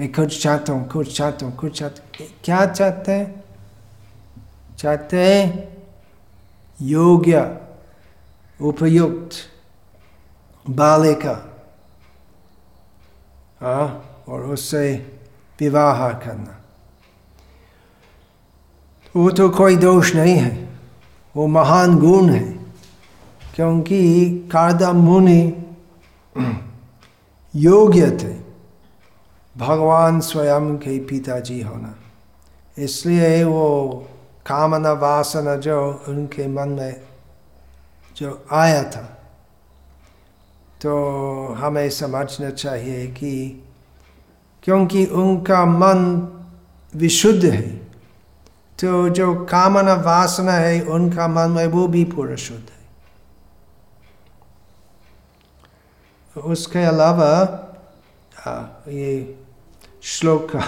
मैं 0.00 0.12
कुछ 0.12 0.42
चाहता 0.42 0.72
हूँ 0.72 0.88
कुछ 0.88 1.16
चाहता 1.16 1.46
हूँ 1.46 1.56
कुछ 1.56 1.78
चाहता 1.78 2.02
हूँ 2.20 2.28
क्या 2.44 2.64
चाहते 2.66 3.12
हैं 3.12 3.44
चाहते 4.78 5.16
हैं 5.24 5.68
योग्य 6.80 7.40
उपयुक्त 8.60 9.36
बालिका 10.66 11.34
हाँ 13.62 13.86
और 14.28 14.44
उससे 14.52 14.92
विवाह 15.58 16.08
करना 16.24 16.54
वो 19.14 19.30
तो 19.30 19.48
कोई 19.50 19.76
दोष 19.76 20.14
नहीं 20.14 20.36
है 20.36 20.52
वो 21.34 21.46
महान 21.46 21.98
गुण 21.98 22.28
है 22.30 22.57
क्योंकि 23.58 24.28
कारदा 24.52 24.92
मुनि 24.92 25.52
योग्य 27.54 28.10
थे। 28.10 28.34
भगवान 29.56 30.20
स्वयं 30.20 30.76
के 30.76 30.98
पिताजी 30.98 31.60
होना। 31.62 31.94
इसलिए 32.78 33.44
वो 33.44 34.06
कामना 34.46 34.92
वासना 34.92 35.54
जो 35.56 36.04
उनके 36.08 36.46
मन 36.46 36.68
में 36.68 37.00
जो 38.16 38.46
आया 38.52 38.82
था। 38.82 39.02
तो 40.80 40.92
हमें 41.58 41.90
समझना 41.90 42.50
चाहिए 42.50 43.06
कि 43.06 43.64
क्योंकि 44.62 45.04
उनका 45.06 45.64
मन 45.64 45.98
विशुद्ध 46.94 47.44
है 47.44 47.68
तो 48.78 49.08
जो 49.08 49.34
कामना 49.34 49.94
वासना 49.94 50.52
है, 50.52 50.80
उनका 50.80 51.28
मन 51.28 51.50
में 51.50 51.66
वो 51.66 51.88
भी 51.88 52.04
पूरा 52.04 52.36
शुद्ध 52.36 52.68
है। 52.70 52.77
उसके 56.44 56.84
अलावा 56.84 57.34
ये 58.88 59.12
श्लोक 60.02 60.50
का 60.54 60.64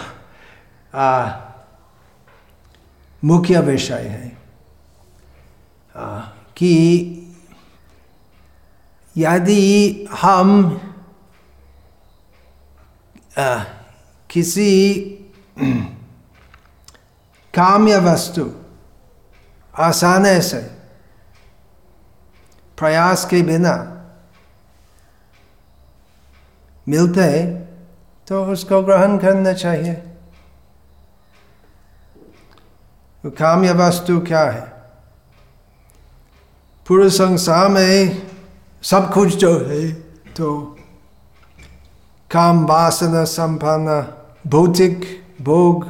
मुख्य 3.25 3.61
विषय 3.61 4.09
है 4.09 4.29
कि 6.57 6.77
यदि 9.17 10.07
हम 10.21 10.51
आ, 13.39 13.65
किसी 14.31 15.01
काम्य 17.55 17.99
वस्तु 18.01 18.51
आसानी 19.75 20.41
से 20.43 20.61
प्रयास 22.79 23.25
के 23.25 23.43
बिना 23.43 23.75
मिलते 26.87 27.21
हैं 27.23 27.47
तो 28.29 28.45
उसको 28.45 28.83
ग्रहण 28.83 29.17
करना 29.19 29.53
चाहिए। 29.53 29.95
तो 33.25 33.31
काम्य 33.31 33.73
वस्तु 33.73 34.19
क्या 34.21 34.43
है? 34.51 34.67
पूरे 36.87 37.11
संसार 37.11 37.69
में 37.69 38.23
सब 38.83 39.13
कुछ 39.13 39.35
जो 39.37 39.53
है 39.61 39.93
तो 40.37 40.77
काम 42.31 42.65
वासना, 42.67 43.25
संपन्न, 43.25 44.03
भौतिक 44.51 45.05
भोग, 45.43 45.85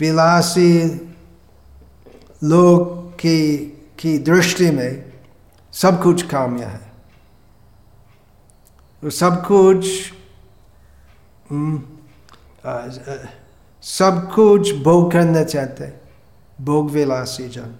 विलासी 0.00 0.84
लोग 2.44 3.12
की 3.14 3.56
की 3.98 4.18
दृष्टि 4.18 4.70
में 4.70 5.12
सब 5.72 6.02
कुछ 6.02 6.22
काम्य 6.22 6.64
है। 6.64 6.83
सब 9.10 9.46
कुछ 9.46 9.86
सब 13.82 14.32
कुछ 14.34 14.72
भोग 14.74 15.12
करना 15.12 15.44
चाहते 15.44 15.92
भोग 16.60 16.90
विलासी 16.90 17.48
जन। 17.48 17.76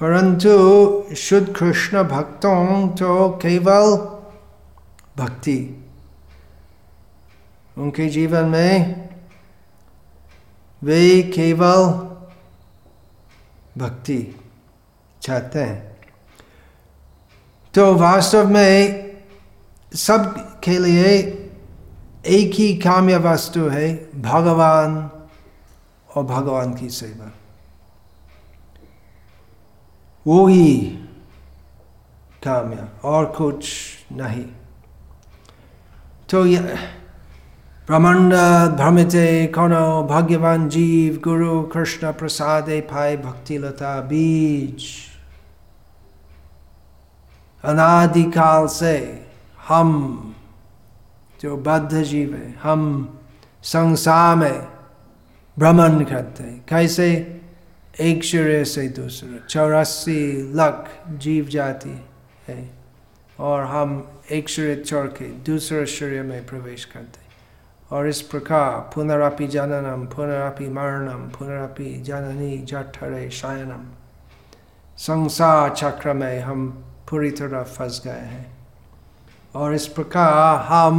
परंतु 0.00 1.14
शुद्ध 1.16 1.56
कृष्ण 1.56 2.02
भक्तों 2.02 2.88
तो 2.88 3.30
केवल 3.30 3.96
भक्ति। 5.16 5.84
उनके 7.78 8.08
जीवन 8.08 8.44
में 8.44 9.08
वे 10.82 11.22
केवल 11.22 11.84
भक्ति 13.78 14.40
चाहते 15.22 15.58
हैं। 15.58 15.95
तो 17.76 17.94
वास्तव 17.94 18.48
में 18.48 19.16
सब 19.94 20.34
के 20.64 20.78
लिए 20.78 21.08
एक 22.26 22.54
ही 22.54 22.76
काम्य 22.76 23.16
वस्तु 23.16 23.68
है, 23.68 24.10
भगवान 24.16 25.10
और 26.16 26.24
भगवान 26.24 26.74
की 26.74 26.88
सेवा। 26.88 27.32
वो 30.26 30.46
ही 30.46 30.78
काम्य, 32.42 32.88
और 33.04 33.24
कुछ 33.24 33.68
नहीं। 34.12 34.44
तो 36.30 36.46
ये 36.46 36.58
ब्रह्मांड 37.86 38.32
भ्रमिते 38.76 39.46
कोनो 39.46 40.02
भाग्यवान 40.02 40.68
जीव, 40.68 41.20
गुरु, 41.24 41.62
कृष्ण, 41.62 42.12
प्रसादे, 42.12 42.80
पाए 42.80 43.16
भक्ति 43.16 43.58
लता 43.58 44.00
बीज। 44.00 44.86
अनादिकाल 47.66 48.66
से 48.66 49.26
हम, 49.68 49.90
जो 51.40 51.56
बद्ध 51.56 52.02
जीव 52.02 52.34
है, 52.34 52.54
हम 52.62 53.18
संसार 53.62 54.36
में 54.36 54.68
भ्रमण 55.58 56.04
करते 56.04 56.44
कैसे? 56.68 57.32
एक 58.00 58.24
शरीर 58.24 58.64
से 58.64 58.88
दूसरे। 58.88 59.40
चौरासी 59.48 60.52
लाख 60.54 60.90
जीव 61.10 61.44
जाति 61.44 62.06
है 62.48 62.70
और 63.40 63.62
हम 63.64 64.08
एक 64.30 64.48
शरीर 64.48 64.84
छोड़ 64.86 65.06
के 65.06 65.24
दूसरे 65.24 65.86
शरीर 65.86 66.22
में 66.22 66.46
प्रवेश 66.46 66.84
करते 66.84 67.20
और 67.90 68.08
इस 68.08 68.22
प्रकार 68.22 68.90
पुनरापि 68.94 69.46
जननम, 69.46 70.06
पुनरापि 70.06 70.68
मरणम, 70.68 71.28
पुनरापि 71.28 72.02
जननी, 72.02 72.58
जठरे, 72.58 73.30
शयनम, 73.30 73.84
संसार 74.98 75.70
चक्र 75.70 76.12
में 76.12 76.40
हम 76.40 76.82
पूरी 77.10 77.30
तरह 77.30 77.62
फंस 77.62 78.02
गए 78.04 78.10
हैं। 78.10 78.56
और 79.54 79.74
इस 79.74 79.86
प्रकार 79.86 80.60
हम 80.60 80.94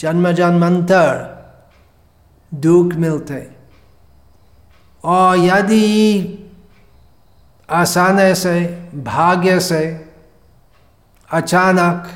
जन्म 0.00 0.32
जन्मांतर 0.32 1.38
दुख 2.54 2.92
मिलते। 2.94 3.50
और 5.04 5.36
यदि 5.36 6.34
आसानी 7.70 8.34
से, 8.34 8.60
भाग्य 8.94 9.60
से 9.60 10.14
अचानक 11.30 12.06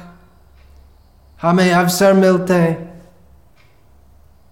हमें 1.43 1.73
अवसर 1.73 2.13
मिलते 2.13 2.55
हैं 2.55 3.03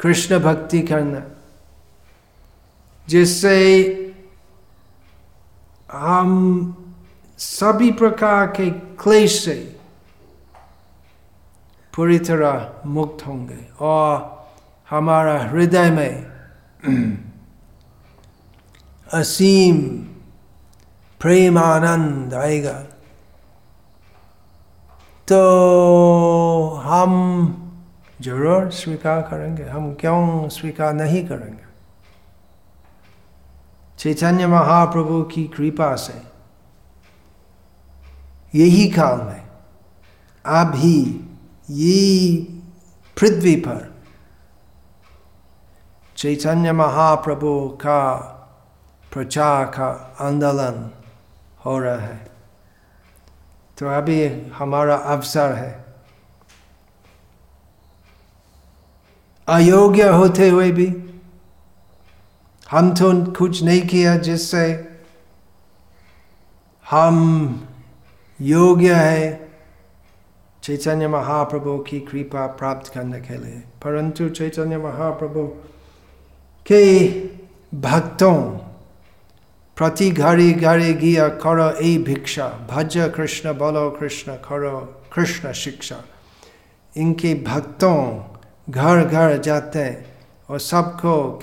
कृष्ण 0.01 0.39
भक्ति 0.39 0.81
करना, 0.83 1.23
जिससे 3.09 3.57
हम 5.93 6.80
सभी 7.41 7.93
प्रकार 7.93 8.47
के 8.47 8.71
क्लेश 8.71 9.45
से 9.45 9.81
पूरी 11.97 12.19
तरह 12.19 12.73
मुक्त 12.87 13.27
होंगे 13.27 13.59
और 13.81 14.49
हमारा 14.91 15.41
हृदय 15.43 15.91
में 15.91 16.31
असीम 19.15 19.79
प्रेम 21.21 21.59
आनंद 21.59 22.35
आएगा। 22.35 22.73
तो 25.29 25.41
हम 26.85 27.13
ज़रूर 28.21 28.71
स्वीकार 28.71 29.23
करेंगे। 29.23 29.65
हम 29.65 29.95
क्यों 29.95 30.49
स्वीकार 30.49 30.93
नहीं 30.93 31.29
करेंगे? 31.29 31.65
चैतन्य 33.99 34.47
महाप्रभु 34.47 35.23
की 35.23 35.45
कृपा 35.45 35.97
से 35.97 36.30
यही 38.55 38.89
काल 38.89 39.21
में। 39.21 39.49
अभी 40.47 41.29
ये 41.71 42.37
पृथ्वी 43.21 43.57
पर। 43.57 44.03
चैतन्य 46.17 46.73
महाप्रभु 46.73 47.69
का 47.69 48.17
प्रचार 49.13 49.65
का 49.65 50.17
आंदोलन 50.21 50.91
हो 51.65 51.79
रहा 51.79 51.97
है। 51.97 52.31
तो 53.79 53.87
अभी 53.87 54.51
हमारा 54.51 54.97
अवसर 54.97 55.53
है। 55.53 55.85
अयोग्य 59.49 60.09
होते 60.09 60.49
हुए 60.49 60.73
भी 60.73 61.21
हम 62.71 62.95
तो 62.95 63.33
कुछ 63.33 63.63
नहीं 63.63 63.83
किया 63.83 64.17
जिससे 64.17 64.99
हम 66.91 67.67
योग्य 68.41 68.95
है। 68.95 69.51
चैतन्य 70.63 71.09
महाप्रभु 71.09 71.79
की 71.79 72.01
कृपा 72.01 72.47
प्राप्त 72.47 72.93
करने 72.95 73.21
के 73.21 73.39
लिए। 73.39 73.63
परंतु 73.83 74.29
चैतन्य 74.29 74.79
महाप्रभु 74.79 75.47
के 76.67 77.09
भक्तों, 77.75 78.37
प्रति 79.77 80.11
घड़ी 80.11 80.53
घड़ी 80.53 80.95
गिया 80.95 81.29
करो 81.29 81.71
ए 81.71 81.99
भिक्षा। 81.99 82.49
भज 82.71 83.13
कृष्ण, 83.17 83.53
बोलो 83.53 83.91
कृष्ण, 83.91 84.35
करो 84.35 85.05
कृष्ण 85.15 85.53
शिक्षा। 85.53 86.05
इनके 86.97 87.35
भक्तों 87.35 88.27
घर 88.71 89.05
घर 89.05 89.39
जाते 89.39 90.05
और 90.51 90.59
सबको 90.59 91.41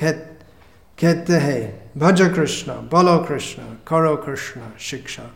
कहते 0.99 1.33
हैं, 1.33 1.91
भज 1.97 2.21
कृष्ण, 2.35 2.71
बोलो 2.71 3.17
कृष्ण, 3.17 3.61
करो 3.87 4.15
कृष्ण 4.15 4.61
शिक्षा। 4.79 5.31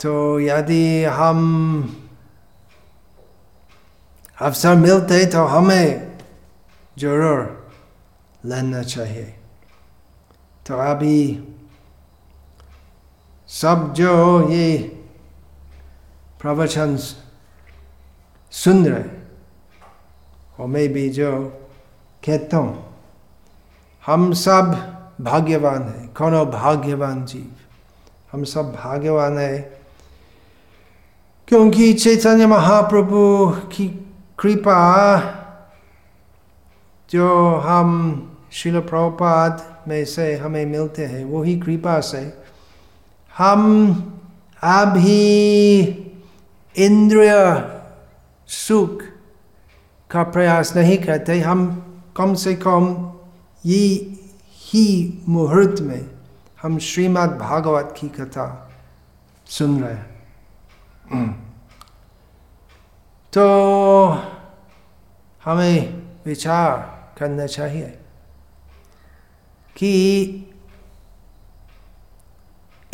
तो 0.00 0.40
यदि 0.40 1.04
हम 1.10 1.38
अवसर 4.38 4.74
मिलते 4.76 5.24
तो 5.26 5.44
हमें 5.46 6.18
ज़रूर 6.96 7.38
लेना 8.44 8.82
चाहिए। 8.82 9.24
तो 10.66 10.76
अभी 10.82 11.18
सब 13.48 13.92
जो 13.96 14.12
ये 14.50 14.78
प्रवचन 16.40 16.96
सुन 18.52 18.86
रहे 18.86 19.04
और 20.58 20.66
मैं 20.66 20.88
भी 20.92 21.08
जो 21.10 21.30
कहता 22.22 22.56
हूँ, 22.56 22.84
हम 24.04 24.32
सब 24.34 24.72
भाग्यवान 25.20 25.82
है। 25.82 26.06
कौन 26.08 26.32
भाग्यवान 26.50 27.24
जीव? 27.26 27.50
हम 28.32 28.44
सब 28.44 28.72
भाग्यवान 28.74 29.38
है 29.38 29.58
क्योंकि 31.48 31.92
चैतन्य 31.92 32.46
महाप्रभु 32.46 33.48
की 33.72 33.86
कृपा 34.38 34.78
जो 37.10 37.28
हम 37.56 37.92
शिल 38.52 38.78
प्रपात 38.80 39.84
में 39.88 40.04
से 40.04 40.34
हमें 40.36 40.64
मिलते 40.66 41.04
हैं 41.04 41.24
वही 41.24 41.58
कृपा 41.60 41.98
से 42.00 42.22
हम 43.34 43.62
अभी 44.62 45.80
इंद्रिय 46.76 47.32
सुख 48.48 49.02
का 50.10 50.22
प्रयास 50.22 50.76
नहीं 50.76 50.98
करते 50.98 51.38
हम 51.40 51.64
कम 52.16 52.34
से 52.34 52.54
कम 52.56 52.90
ये 53.64 53.86
ही 54.62 54.86
मुहूर्त 55.28 55.80
में 55.80 56.04
हम 56.62 56.78
श्रीमद् 56.78 57.38
भागवत 57.38 57.94
की 58.00 58.08
कथा 58.08 58.48
सुन 59.46 59.80
रहे 59.82 59.94
हैं 59.94 60.15
तो 63.32 64.08
हमें 65.44 66.02
विचार 66.26 66.76
करना 67.18 67.46
चाहिए 67.46 67.98
कि 69.76 70.22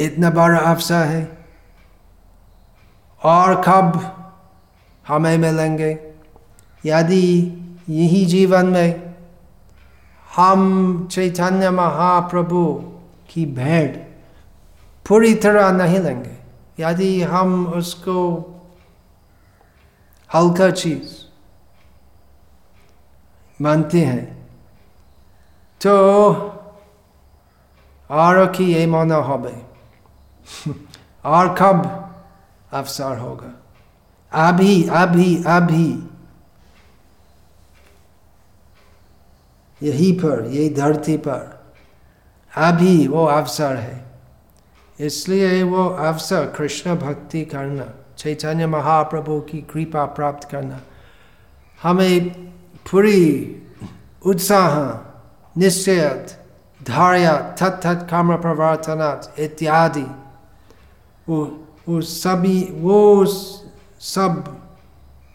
इतना 0.01 0.31
बड़ा 0.31 0.59
अवसर 0.59 1.05
है 1.05 1.47
और 3.23 3.63
कब 3.69 4.17
हमें 5.09 5.39
मिलेंगे। 5.39 6.13
यदि 6.87 7.53
यही 7.89 8.27
जीवन 8.27 8.67
में 8.67 9.15
हम 10.37 11.09
चैतन्य 11.13 11.71
महाप्रभु 11.71 12.75
की 13.31 13.47
भेंट 13.47 13.97
पूरी 15.09 15.35
तरह 15.35 15.73
नहीं 15.73 15.99
लेंगे 15.99 16.42
यदि 16.81 17.23
हम 17.23 17.67
उसको 17.67 18.39
हल्का 20.35 20.71
चीज़ 20.71 21.23
मानते 23.63 24.05
हैं 24.05 24.43
तो 25.81 26.23
और 28.11 28.53
कि 28.53 28.65
ये 28.65 28.87
मना 28.87 29.17
হবে 29.17 29.73
और 31.25 31.55
कब 31.55 32.09
अवसर 32.73 33.19
होगा? 33.19 33.63
अभी 34.49 34.89
अभी 34.89 35.45
अभी। 35.45 36.09
यही 39.83 40.13
पर, 40.13 40.47
यही 40.47 40.71
धरती 40.71 41.17
पर। 41.17 41.73
अभी 42.57 43.09
वो 43.09 43.25
अवसर 43.25 43.77
है। 43.77 44.12
इसलिए 45.03 45.63
वो 45.63 45.85
अवसर 45.89 46.47
कृष्ण 46.57 46.95
भक्ति 46.97 47.45
करना, 47.45 47.85
चैतन्य 48.19 48.67
महाप्रभु 48.67 49.41
की 49.41 49.61
कृपा 49.73 50.05
प्राप्त 50.05 50.49
करना। 50.51 50.81
हमें 51.83 52.31
पूरी 52.91 53.23
उत्साह 54.25 54.75
निश्चय 55.57 56.01
धार्य 56.81 57.29
थत 57.59 57.81
थत 57.85 58.07
काम 58.11 58.37
प्रवर्तनात् 58.37 59.41
इत्यादि, 59.41 60.07
वो 61.29 61.59
वो 61.89 62.01
सभी, 62.01 62.63
वो 62.73 63.25
सब 63.27 64.45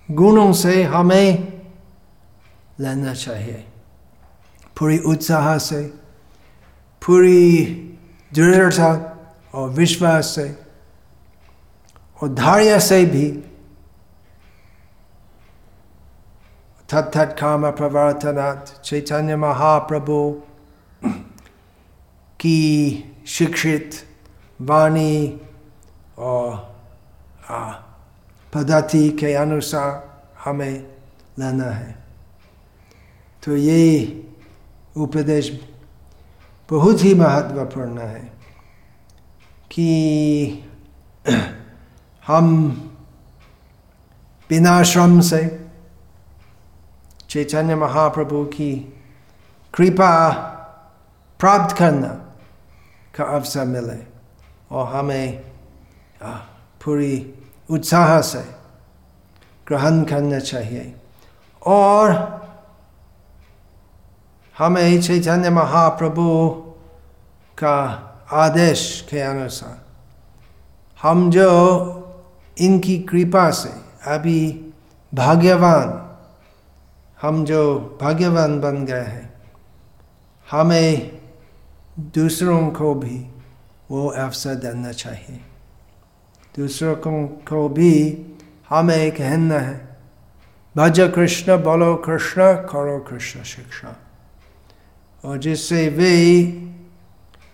गुणों 0.10 0.52
से 0.54 0.84
हमें 0.84 1.62
लेना 2.80 3.14
चाहिए। 3.14 3.64
पूरी 4.78 4.98
उत्साह 5.06 5.58
से, 5.58 5.82
पूरी 7.02 7.54
दृढ़ता 8.32 8.94
और 9.54 9.70
विश्वास 9.70 10.26
से 10.26 10.60
और 12.22 12.30
धैर्य 12.30 12.80
से 12.80 13.06
भी 13.06 13.32
थत 16.94 17.12
थत 17.16 17.36
काम 17.40 17.72
प्रवर्तनात् 17.72 18.82
चैतन्य 18.86 19.36
महाप्रभु 19.36 20.44
की 22.40 23.04
शिक्षित 23.28 23.92
वाणी 24.62 25.42
और 26.18 26.56
पद्धति 28.54 29.10
के 29.10 29.34
अनुसार 29.34 30.22
हमें 30.46 30.74
लेना 31.40 31.70
है। 31.72 32.06
तो 33.44 33.56
ये 33.56 34.24
उपदेश 34.98 35.52
बहुत 36.70 37.04
ही 37.04 37.14
महत्वपूर्ण 37.14 38.00
है। 38.00 38.37
कि 39.72 39.90
हम 42.28 42.46
बिना 44.50 44.84
श्रम 44.84 45.20
से 45.22 45.70
चैतन्य 47.30 47.76
महाप्रभु 47.76 48.44
की 48.46 48.94
कृपा 49.74 50.30
प्राप्त 51.40 51.76
करना 51.78 52.08
का 53.16 53.24
अवसर 53.24 53.66
मिले 53.66 54.06
और 54.72 54.88
हमें 54.88 55.44
पूरी 56.84 57.34
उत्साह 57.70 58.22
से 58.22 58.44
ग्रहण 59.68 60.04
करना 60.04 60.40
चाहिए। 60.40 60.96
और 61.66 62.12
हमें 64.58 65.02
चैतन्य 65.02 65.50
महाप्रभु 65.50 66.50
का 67.64 67.78
आदेश 68.34 69.08
के 69.10 69.20
अनुसार 69.20 69.86
हम 71.02 71.32
जो 71.32 71.50
इनकी 72.58 73.00
कृपा 73.00 73.50
से 73.52 73.70
अभी 74.12 74.66
भाग्यवान, 75.14 76.18
हम 77.22 77.46
जो 77.46 77.80
भाग्यवान 78.02 78.60
बन 78.62 78.86
गए 78.86 79.04
हैं, 79.04 79.34
हमें 80.52 81.22
दूसरों 82.00 82.70
को 82.70 82.94
भी 82.94 83.32
वो 83.92 84.08
अवसर 84.08 84.56
देना 84.56 84.92
चाहिए। 84.92 85.42
दूसरों 86.58 86.96
को 87.28 87.70
भी 87.70 88.26
हमें 88.70 89.12
कहना 89.12 89.60
है, 89.60 89.98
भज 90.78 91.12
कृष्ण, 91.16 91.58
बोलो 91.58 91.96
कृष्ण, 91.96 92.54
करो 92.54 93.00
कृष्ण 93.00 93.44
शिक्षा। 93.44 93.96
और 95.26 95.38
जिससे 95.38 95.90
वे 95.90 96.48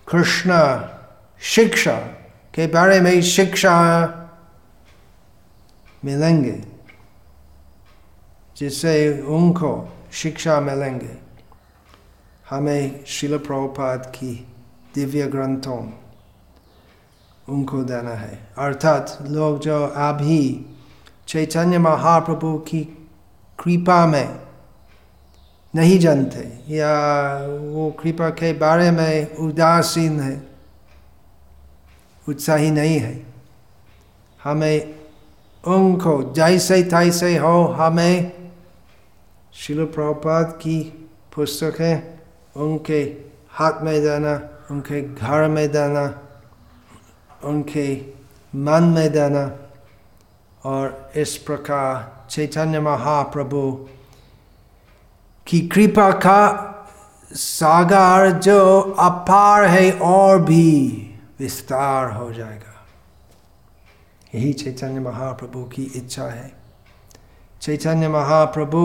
कृष्ण 0.08 0.54
शिक्षा 1.42 1.96
के 2.56 2.68
बारे 2.68 3.00
में 3.02 3.22
शिक्षा 3.22 3.76
मिलेंगे, 6.06 6.64
जिससे 8.58 9.22
उनको 9.22 9.94
शिक्षा 10.14 10.60
मिलेंगे। 10.60 11.18
हमें 12.50 13.06
शिल 13.06 13.38
प्रभुपाद 13.38 14.06
की 14.16 14.48
दिव्य 14.96 15.28
ग्रंथों 15.28 15.92
उनको 17.50 17.84
देना 17.84 18.14
है। 18.14 18.48
अर्थात 18.58 19.18
लोग 19.22 19.60
जो 19.60 19.86
अभी 19.88 20.66
चैतन्य 21.28 21.78
महाप्रभु 21.78 22.58
की 22.58 22.84
कृपा 23.60 24.06
में 24.08 24.40
नहीं 25.74 25.98
जानते, 26.00 26.40
या 26.70 26.94
वो 27.74 27.90
कृपा 28.02 28.30
के 28.30 28.52
बारे 28.54 28.90
में 28.92 29.36
उदासीन 29.38 30.20
है, 30.20 30.42
उत्साही 32.28 32.72
नहीं 32.72 33.00
है। 33.00 33.16
हमें 34.44 34.96
उनको 35.64 36.34
जैसे 36.34 36.82
तैसे 36.84 37.38
हो, 37.38 37.64
हमें 37.78 38.32
शिल 39.56 39.84
प्रभुपाद 39.86 40.52
की 40.62 40.80
पुस्तकें 41.36 42.14
उनके 42.56 43.02
हाथ 43.52 43.82
में 43.82 44.02
देना, 44.02 44.34
उनके 44.72 45.02
घर 45.02 45.48
में 45.48 45.68
देना, 45.72 46.06
उनके 47.44 47.88
मन 48.54 48.84
में 48.96 49.12
देना, 49.12 49.46
और 50.66 51.12
इस 51.16 51.36
प्रकार 51.38 52.28
चैतन्य 52.30 52.80
महाप्रभु 52.80 53.62
की 55.48 55.62
कृपा 55.62 56.12
का 56.12 56.70
सागर 57.32 58.32
जो 58.32 58.82
अपार 59.00 59.66
है 59.66 59.92
और 59.92 60.42
भी 60.42 61.00
विस्तार 61.40 62.12
हो 62.12 62.34
जाएगा। 62.34 62.88
यही 64.36 64.54
चैतन्य 64.54 65.00
महाप्रभु 65.00 65.64
की 65.64 65.84
इच्छा 65.84 66.24
है। 66.24 66.54
चैतन्य 67.62 68.08
महाप्रभु, 68.08 68.82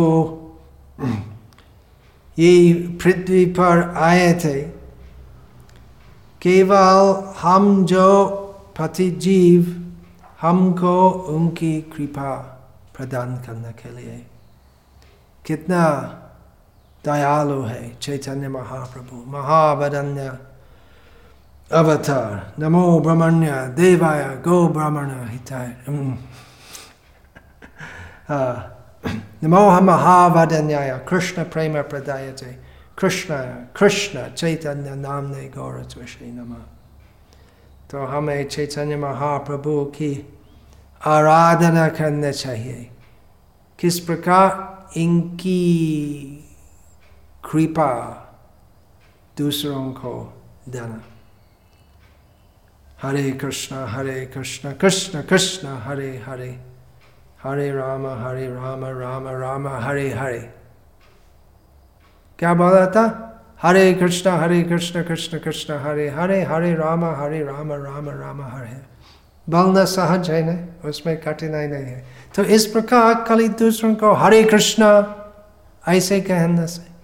ये 2.39 2.73
पृथ्वी 3.03 3.45
पर 3.45 3.95
आए 3.97 4.35
थे। 4.35 4.63
केवल 6.43 7.25
हम 7.39 7.85
जो 7.85 8.27
पति 8.79 9.11
जीव 9.11 9.85
हमको 10.41 11.11
उनकी 11.11 11.81
कृपा 11.81 12.37
प्रदान 12.97 13.37
करने 13.37 13.73
के 13.73 13.97
लिए 13.97 14.27
कितना 15.47 16.15
दयालु 17.09 17.63
है, 17.63 17.97
चैतन्य 17.97 18.49
महाप्रभु, 18.49 19.31
महावदन्य 19.31 20.39
अवतार, 21.73 22.55
नमो 22.59 23.01
ब्रह्मण्य 23.01 23.53
देवाय, 23.53 24.25
गो 24.25 24.69
ब्राह्मण 24.69 25.29
हिताय। 25.29 25.77
नमो 29.45 29.81
महावदन्याय, 29.81 31.07
कृष्ण 31.09 31.45
प्रेम 31.45 31.73
प्रदाय 31.73 31.83
प्रदायते, 31.83 32.47
कृष्ण 32.99 33.35
कृष्ण 33.77 34.31
चैतन्य 34.33 34.91
नाम 34.91 35.25
ने 35.25 35.49
गौर 35.49 35.89
श्री 36.09 36.33
नम। 36.33 36.55
तो 37.91 38.05
हमें 38.05 38.49
चैतन्य 38.49 38.97
महाप्रभु 38.97 39.85
की 39.85 40.39
आराधना 41.07 41.89
करना 41.89 42.31
चाहिए। 42.31 42.91
किस 43.79 44.01
प्रकार? 44.01 44.79
इनकी 44.97 46.45
कृपा 47.53 48.25
दूसरों 49.39 49.93
को 49.93 50.43
देना 50.69 51.03
हरे 53.03 53.31
कृष्ण 53.31 53.77
हरे 53.77 54.27
कृष्ण 54.27 54.73
कृष्ण 54.73 55.23
कृष्ण 55.23 55.69
हरे 55.69 56.23
हरे 56.27 56.65
हरे 57.43 57.73
राम 57.73 58.07
हरे 58.07 58.47
राम 58.47 58.85
राम 58.85 59.29
राम 59.29 59.69
हरे 59.69 60.11
हरे 60.11 60.55
क्या 62.39 62.55
बोला 62.55 62.87
था 62.87 63.25
हरे 63.63 63.95
कृष्ण 63.95 64.31
हरे 64.31 64.63
कृष्ण 64.63 65.03
कृष्ण 65.03 65.39
कृष्ण 65.39 65.75
हरे 65.75 66.09
हरे 66.09 66.43
हरे 66.43 66.75
राम 66.75 67.05
हरे 67.05 67.45
राम 67.45 67.73
राम 67.73 68.09
राम 68.09 68.43
हरे 68.43 68.83
बोलना 69.49 69.85
सहज 69.85 70.31
है 70.31 70.43
ना? 70.43 70.89
उसमें 70.89 71.21
कठिनाई 71.21 71.67
नहीं 71.67 71.85
है। 71.85 72.07
तो 72.37 72.43
इस 72.43 72.67
प्रकार 72.67 73.25
कल 73.25 73.49
दूसरों 73.49 73.95
को 73.95 74.13
हरे 74.13 74.45
कृष्ण 74.45 75.03
ऐसे 75.89 76.21
कहने 76.21 76.67
से 76.67 76.98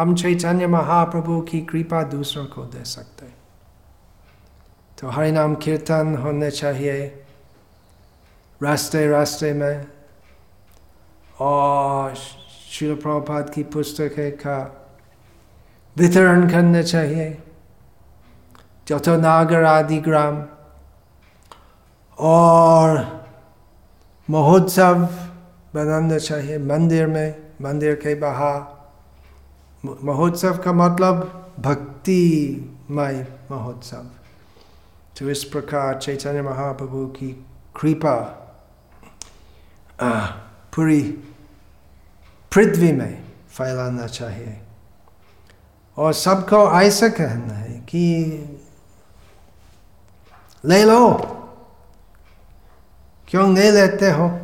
हम 0.00 0.14
चैतन्य 0.14 0.66
महाप्रभु 0.66 1.40
की 1.40 1.60
कृपा 1.60 2.02
दूसरों 2.02 2.46
को 2.46 2.64
दे 2.64 2.84
सकते 2.84 3.26
तो 4.98 5.08
हरि 5.08 5.32
नाम 5.32 5.54
कीर्तन 5.54 6.16
होने 6.16 6.50
चाहिए, 6.50 7.26
रास्ते 8.62 9.06
रास्ते 9.06 9.52
में। 9.52 9.86
और 11.40 12.14
शिल 12.70 12.94
प्रभुपाद 12.94 13.50
की 13.50 13.62
पुस्तक 13.62 14.14
का 14.18 14.86
वितरण 15.96 16.50
करना 16.50 16.82
चाहिए। 16.82 17.38
जो 18.88 19.16
नागर 19.16 19.64
आदि 19.64 19.98
ग्राम। 19.98 20.46
और 22.18 22.88
महोत्सव 24.30 24.94
बनाना 25.74 26.18
चाहिए, 26.18 26.58
मंदिर 26.58 27.06
में, 27.06 27.52
मंदिर 27.62 27.94
के 27.94 28.14
बाहर। 28.14 28.79
महोत्सव 29.84 30.58
का 30.58 30.72
मतलब 30.72 31.46
भक्तिमय 31.60 33.26
महोत्सव। 33.50 34.10
तो 35.18 35.30
इस 35.30 35.44
प्रकार 35.44 35.98
चैतन्य 35.98 36.42
महाप्रभु 36.42 37.06
की 37.06 37.46
कृपा 37.80 38.36
पूरी 40.74 41.02
पृथ्वी 42.52 42.92
में 42.92 43.24
फैलाना 43.50 44.06
चाहिए। 44.06 44.60
और 45.96 46.12
सबको 46.12 46.80
ऐसा 46.80 47.08
कहना 47.08 47.54
है 47.54 47.72
कि 47.72 48.24
ले 50.64 50.84
लो। 50.84 51.14
क्यों 53.28 53.48
नहीं 53.48 53.72
लेते 53.72 54.10
हो? 54.10 54.40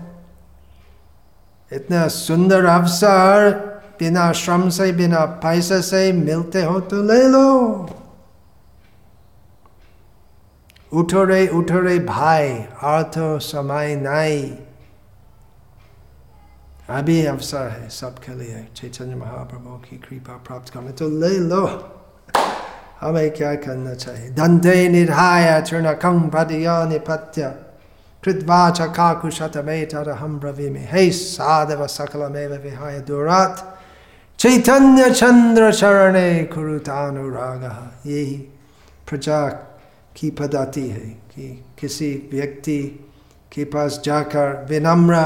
इतना 1.73 2.09
सुंदर 2.09 2.65
अवसर 2.65 3.66
बिना 4.01 4.33
श्रम 4.33 4.69
से 4.69 4.93
बिना 4.93 5.25
पैसे 5.43 5.83
से 5.83 6.13
मिलते 6.13 6.63
हो 6.63 6.81
तो 6.81 7.03
ले 7.03 7.23
लो। 7.29 7.47
उठो 10.93 11.25
रे 11.25 11.47
उठो 11.49 11.81
रे 11.81 11.99
भाई 11.99 12.49
अर्थ 12.85 13.19
समय 13.43 13.97
नहीं 13.97 14.57
अभी 16.91 17.25
अवसर 17.27 17.69
है 17.69 17.89
सबके 17.89 18.35
लिए, 18.35 18.67
चैतन्य 18.77 19.15
महाप्रभु 19.15 19.77
की 19.77 19.97
कृपा 19.99 20.33
प्राप्त 20.33 20.73
करने। 20.73 20.93
तो 20.93 21.09
ले 21.09 21.39
लो। 21.39 21.67
हमें 23.01 23.31
क्या 23.31 23.55
करना 23.55 23.95
चाहिए? 23.95 24.89
निर्हाय 24.89 25.63
चूर्ण 25.63 25.93
कं 25.93 26.21
पदिया 26.29 26.85
निपत्य। 26.85 27.49
कृत्वा 28.23 28.71
च 28.71 28.81
काकुशतमेतरहं 28.81 30.39
ब्रवीमि। 30.39 30.87
हे 30.91 31.11
साधव 31.11 31.87
सकलमेव 31.87 32.55
विहाय 32.55 32.99
दुरात्। 33.01 33.76
चैतन्य 34.39 35.11
चंद्र 35.11 35.73
चरणे 35.73 36.45
कुरुतानुराग। 36.45 37.65
यही 38.07 38.35
प्रजा 39.09 39.49
की 40.17 40.31
पद्धति 40.31 40.89
है 40.89 40.99
कि 40.99 41.65
किसी 41.79 42.29
व्यक्ति 42.33 43.11
के 43.53 43.65
पास 43.65 44.03
जाकर 44.05 44.67
विनम्र 44.71 45.23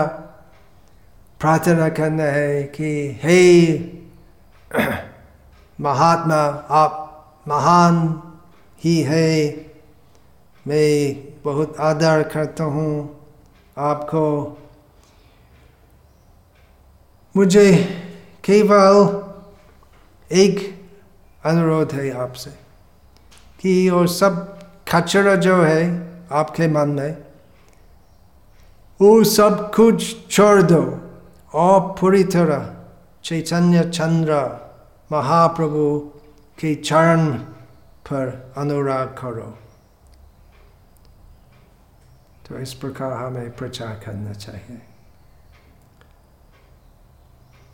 प्रार्थना 1.40 1.88
करना 1.88 2.22
है 2.22 2.62
कि, 2.62 3.20
हे 3.22 3.72
महात्मा, 5.80 6.66
आप 6.70 6.96
महान 7.48 8.22
ही 8.84 9.00
है। 9.00 9.48
मैं 10.66 11.24
बहुत 11.44 11.76
आदर 11.80 12.22
करता 12.22 12.64
हूँ। 12.64 13.20
आपको 13.78 14.56
मुझे 17.36 17.96
केवल 18.44 18.98
एक 20.30 20.58
अनुरोध 21.44 21.92
है 21.92 22.10
आपसे 22.20 22.50
कि 23.60 23.88
और 23.88 24.08
सब 24.08 24.38
खचरा 24.88 25.34
जो 25.36 25.60
है 25.62 25.82
आपके 26.32 26.68
मन 26.68 26.88
में 26.90 27.16
वो 29.00 29.12
सब 29.24 29.70
कुछ 29.74 30.30
छोड़ 30.30 30.62
दो 30.62 30.82
और 31.54 31.80
पूरी 32.00 32.24
तरह 32.24 32.68
चैतन्य 33.24 33.82
चंद्र 33.90 34.34
महाप्रभु 35.10 35.98
के 36.58 36.74
चरण 36.74 37.26
पर 38.06 38.52
अनुराग 38.56 39.08
करो 39.18 39.54
तो 42.46 42.58
इस 42.58 42.72
प्रकार 42.74 43.12
हमें 43.12 43.50
प्रचार 43.56 44.00
करना 44.04 44.32
चाहिए 44.32 44.80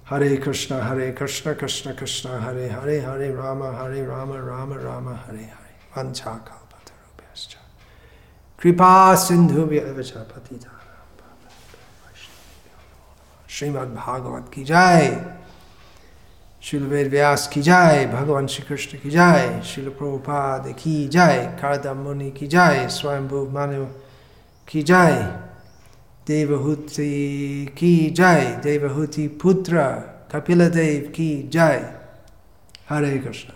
हरे 0.07 0.37
कृष्ण 0.37 0.75
हरे 0.81 1.11
कृष्ण 1.13 1.53
कृष्ण 1.53 1.93
कृष्ण 1.93 2.39
हरे 2.41 2.69
हरे 2.71 2.99
हरे 3.01 3.31
राम 3.35 3.63
हरे 3.63 4.05
राम 4.07 4.33
राम 4.33 4.73
राम 4.73 5.09
हरे 5.09 5.45
हरे 5.45 5.73
वंशा 5.97 6.35
कल्पतरुभ्यश्च 6.49 7.57
कृपा 8.59 9.15
सिंधु 9.25 9.65
पति 9.67 10.59
श्रीमद् 13.49 13.95
भागवत 13.97 14.51
की 14.55 14.65
जाय 14.65 15.09
शिल 16.63 16.87
वेद 16.87 17.11
व्यास 17.11 17.49
की 17.53 17.63
जाय 17.63 18.07
भगवान 18.07 18.47
श्री 18.47 18.67
कृष्ण 18.69 18.99
की 18.99 19.11
जाय 19.11 19.61
शिल 19.65 19.89
प्रभुपाद 19.89 20.69
की 20.79 20.97
जाय 21.09 21.45
कारदम 21.61 21.99
मुनि 22.05 22.31
की 22.31 22.47
जाय 22.47 22.87
स्वयंभू 22.91 23.45
मानव 23.51 23.85
की 24.69 24.83
जाय 24.83 25.15
देवहूति 26.27 27.11
की 27.79 28.11
जय। 28.11 28.61
देवहूति 28.63 29.29
पुत्र 29.29 29.83
कपिल 30.33 30.69
देव 30.69 31.13
की 31.13 31.49
जय। 31.49 31.95
हरे 32.89 33.19
कृष्ण। 33.19 33.56